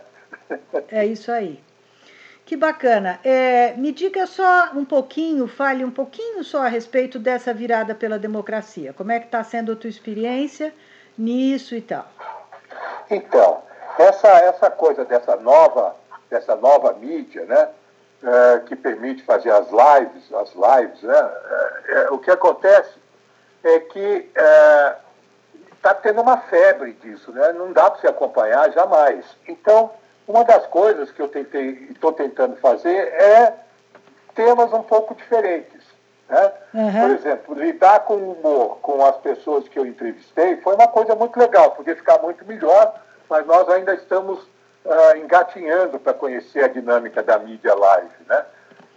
É 0.90 1.06
isso 1.06 1.32
aí. 1.32 1.60
Que 2.50 2.58
bacana. 2.58 3.20
É, 3.24 3.74
me 3.78 3.92
diga 3.92 4.26
só 4.26 4.72
um 4.74 4.84
pouquinho, 4.84 5.48
fale 5.48 5.86
um 5.86 5.92
pouquinho 5.92 6.44
só 6.44 6.64
a 6.64 6.68
respeito 6.68 7.20
dessa 7.20 7.54
virada 7.54 7.94
pela 7.94 8.18
democracia. 8.18 8.92
Como 8.92 9.12
é 9.12 9.20
que 9.20 9.28
está 9.28 9.44
sendo 9.44 9.74
a 9.74 9.76
tua 9.76 9.88
experiência 9.88 10.74
nisso 11.16 11.76
e 11.76 11.82
tal? 11.82 12.08
Então, 13.08 13.62
essa, 14.00 14.28
essa 14.30 14.72
coisa 14.72 15.06
dessa 15.06 15.36
nova, 15.36 15.96
dessa 16.28 16.56
nova 16.56 16.92
mídia, 16.94 17.46
né, 17.46 17.70
é, 18.24 18.60
que 18.62 18.76
permite 18.76 19.22
fazer 19.22 19.52
as 19.52 19.68
lives, 19.70 20.34
as 20.34 20.52
lives, 20.56 21.04
né, 21.04 21.32
é, 21.88 21.94
é 22.02 22.10
o 22.10 22.18
que 22.18 22.32
acontece 22.32 22.98
é 23.64 23.80
que 23.80 24.28
está 25.76 25.92
é, 25.92 25.94
tendo 26.02 26.20
uma 26.20 26.38
febre 26.38 26.94
disso, 26.94 27.32
né, 27.32 27.54
não 27.54 27.72
dá 27.72 27.92
para 27.92 28.02
se 28.02 28.08
acompanhar 28.08 28.72
jamais. 28.72 29.24
Então, 29.48 29.92
uma 30.30 30.44
das 30.44 30.68
coisas 30.68 31.10
que 31.10 31.20
eu 31.20 31.26
estou 31.90 32.14
tentando 32.14 32.56
fazer 32.58 32.96
é 32.96 33.52
temas 34.36 34.72
um 34.72 34.84
pouco 34.84 35.16
diferentes. 35.16 35.84
Né? 36.30 36.52
Uhum. 36.72 37.02
Por 37.02 37.10
exemplo, 37.10 37.56
lidar 37.56 38.02
com 38.02 38.14
o 38.14 38.34
humor 38.34 38.78
com 38.78 39.04
as 39.04 39.18
pessoas 39.18 39.68
que 39.68 39.80
eu 39.80 39.88
entrevistei 39.88 40.58
foi 40.58 40.76
uma 40.76 40.88
coisa 40.88 41.16
muito 41.16 41.38
legal, 41.40 41.72
podia 41.72 41.96
ficar 41.96 42.20
muito 42.20 42.46
melhor, 42.46 43.02
mas 43.28 43.44
nós 43.48 43.68
ainda 43.70 43.96
estamos 43.96 44.40
uh, 44.86 45.18
engatinhando 45.18 46.00
para 46.00 46.14
conhecer 46.14 46.64
a 46.64 46.68
dinâmica 46.68 47.24
da 47.24 47.40
mídia 47.40 47.74
live. 47.74 48.14
Né? 48.28 48.46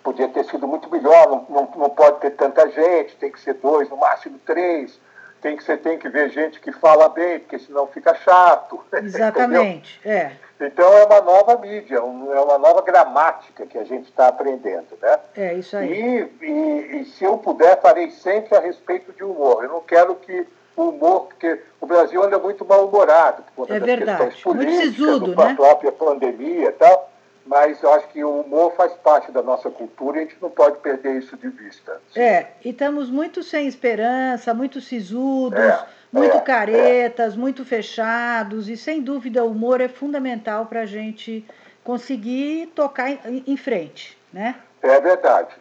Podia 0.04 0.28
ter 0.28 0.44
sido 0.44 0.68
muito 0.68 0.90
melhor, 0.90 1.30
não, 1.30 1.46
não, 1.48 1.72
não 1.76 1.90
pode 1.90 2.20
ter 2.20 2.32
tanta 2.32 2.68
gente, 2.68 3.16
tem 3.16 3.32
que 3.32 3.40
ser 3.40 3.54
dois, 3.54 3.88
no 3.88 3.96
máximo 3.96 4.38
três 4.44 5.00
tem 5.42 5.56
que 5.56 5.64
você 5.64 5.76
tem 5.76 5.98
que 5.98 6.08
ver 6.08 6.30
gente 6.30 6.60
que 6.60 6.70
fala 6.70 7.08
bem, 7.08 7.40
porque 7.40 7.58
senão 7.58 7.86
fica 7.88 8.14
chato. 8.14 8.80
Exatamente, 8.94 10.00
é. 10.04 10.32
Então 10.60 10.96
é 10.96 11.04
uma 11.04 11.20
nova 11.20 11.58
mídia, 11.58 11.96
é 11.96 12.00
uma 12.00 12.56
nova 12.56 12.80
gramática 12.82 13.66
que 13.66 13.76
a 13.76 13.82
gente 13.82 14.08
está 14.08 14.28
aprendendo, 14.28 14.96
né? 15.02 15.18
É 15.36 15.54
isso 15.54 15.76
aí. 15.76 16.30
E, 16.40 16.46
e, 16.46 17.00
e, 17.00 17.04
se 17.06 17.24
eu 17.24 17.36
puder, 17.36 17.80
farei 17.80 18.12
sempre 18.12 18.56
a 18.56 18.60
respeito 18.60 19.12
de 19.12 19.24
humor. 19.24 19.64
Eu 19.64 19.70
não 19.70 19.80
quero 19.80 20.14
que 20.14 20.46
o 20.76 20.90
humor, 20.90 21.26
porque 21.26 21.60
o 21.80 21.86
Brasil 21.86 22.22
anda 22.22 22.38
muito 22.38 22.64
mal-humorado 22.64 23.42
por 23.42 23.66
conta 23.66 23.74
é 23.74 23.80
das 23.80 23.88
verdade. 23.88 24.24
questões 24.24 24.42
políticas, 24.42 24.84
muito 24.84 24.94
sisudo, 24.94 25.36
né? 25.36 25.54
própria 25.54 25.90
pandemia 25.90 26.68
e 26.68 26.72
tal 26.72 27.01
mas 27.46 27.82
eu 27.82 27.92
acho 27.92 28.08
que 28.08 28.22
o 28.22 28.40
humor 28.40 28.74
faz 28.76 28.92
parte 28.94 29.32
da 29.32 29.42
nossa 29.42 29.70
cultura 29.70 30.18
e 30.18 30.20
a 30.20 30.24
gente 30.24 30.36
não 30.40 30.50
pode 30.50 30.78
perder 30.78 31.18
isso 31.18 31.36
de 31.36 31.48
vista. 31.48 32.00
É, 32.14 32.48
e 32.64 32.70
estamos 32.70 33.10
muito 33.10 33.42
sem 33.42 33.66
esperança, 33.66 34.54
muito 34.54 34.80
sisudos, 34.80 35.58
é, 35.58 35.86
muito 36.12 36.36
é, 36.36 36.40
caretas, 36.40 37.34
é. 37.34 37.36
muito 37.36 37.64
fechados, 37.64 38.68
e 38.68 38.76
sem 38.76 39.02
dúvida 39.02 39.44
o 39.44 39.50
humor 39.50 39.80
é 39.80 39.88
fundamental 39.88 40.66
para 40.66 40.82
a 40.82 40.86
gente 40.86 41.44
conseguir 41.82 42.66
tocar 42.74 43.10
em, 43.10 43.42
em 43.46 43.56
frente, 43.56 44.16
né? 44.32 44.56
É 44.80 45.00
verdade. 45.00 45.54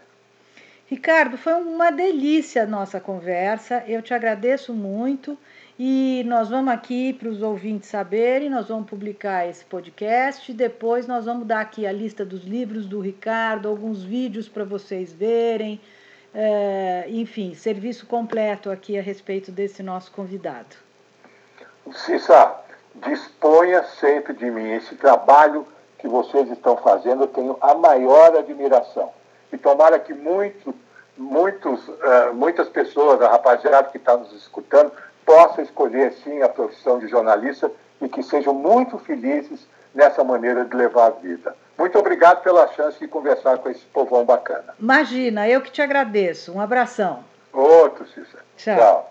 Ricardo, 0.87 1.37
foi 1.37 1.53
uma 1.53 1.89
delícia 1.89 2.63
a 2.63 2.67
nossa 2.67 2.99
conversa, 2.99 3.83
eu 3.87 4.01
te 4.01 4.13
agradeço 4.13 4.73
muito. 4.73 5.37
E 5.83 6.23
nós 6.27 6.47
vamos 6.47 6.71
aqui 6.71 7.11
para 7.11 7.27
os 7.27 7.41
ouvintes 7.41 7.89
saberem, 7.89 8.51
nós 8.51 8.67
vamos 8.67 8.87
publicar 8.87 9.47
esse 9.47 9.65
podcast. 9.65 10.53
Depois 10.53 11.07
nós 11.07 11.25
vamos 11.25 11.47
dar 11.47 11.59
aqui 11.59 11.87
a 11.87 11.91
lista 11.91 12.23
dos 12.23 12.43
livros 12.43 12.85
do 12.85 12.99
Ricardo, 12.99 13.67
alguns 13.67 14.03
vídeos 14.03 14.47
para 14.47 14.63
vocês 14.63 15.11
verem. 15.11 15.81
É, 16.35 17.05
enfim, 17.07 17.55
serviço 17.55 18.05
completo 18.05 18.69
aqui 18.69 18.95
a 18.95 19.01
respeito 19.01 19.51
desse 19.51 19.81
nosso 19.81 20.11
convidado. 20.11 20.75
Cissa, 21.91 22.57
disponha 22.97 23.81
sempre 23.81 24.35
de 24.35 24.51
mim. 24.51 24.73
Esse 24.73 24.93
trabalho 24.93 25.65
que 25.97 26.07
vocês 26.07 26.47
estão 26.51 26.77
fazendo, 26.77 27.23
eu 27.23 27.27
tenho 27.27 27.57
a 27.59 27.73
maior 27.73 28.37
admiração. 28.37 29.09
E 29.51 29.57
tomara 29.57 29.97
que 29.97 30.13
muito, 30.13 30.75
muitos, 31.17 31.87
uh, 31.87 32.35
muitas 32.35 32.69
pessoas, 32.69 33.19
a 33.19 33.31
rapaziada 33.31 33.89
que 33.89 33.97
está 33.97 34.15
nos 34.15 34.31
escutando, 34.31 34.91
possa 35.31 35.61
escolher, 35.61 36.11
sim, 36.23 36.41
a 36.41 36.49
profissão 36.49 36.99
de 36.99 37.07
jornalista 37.07 37.71
e 38.01 38.09
que 38.09 38.21
sejam 38.21 38.53
muito 38.53 38.97
felizes 38.99 39.65
nessa 39.95 40.23
maneira 40.25 40.65
de 40.65 40.75
levar 40.75 41.07
a 41.07 41.09
vida. 41.11 41.55
Muito 41.77 41.97
obrigado 41.97 42.43
pela 42.43 42.67
chance 42.73 42.99
de 42.99 43.07
conversar 43.07 43.57
com 43.59 43.69
esse 43.69 43.85
povão 43.85 44.25
bacana. 44.25 44.73
Imagina, 44.77 45.47
eu 45.47 45.61
que 45.61 45.71
te 45.71 45.81
agradeço. 45.81 46.53
Um 46.53 46.59
abração. 46.59 47.23
Outro, 47.53 48.05
Cícero. 48.07 48.43
Tchau. 48.57 48.75
Tchau. 48.75 49.10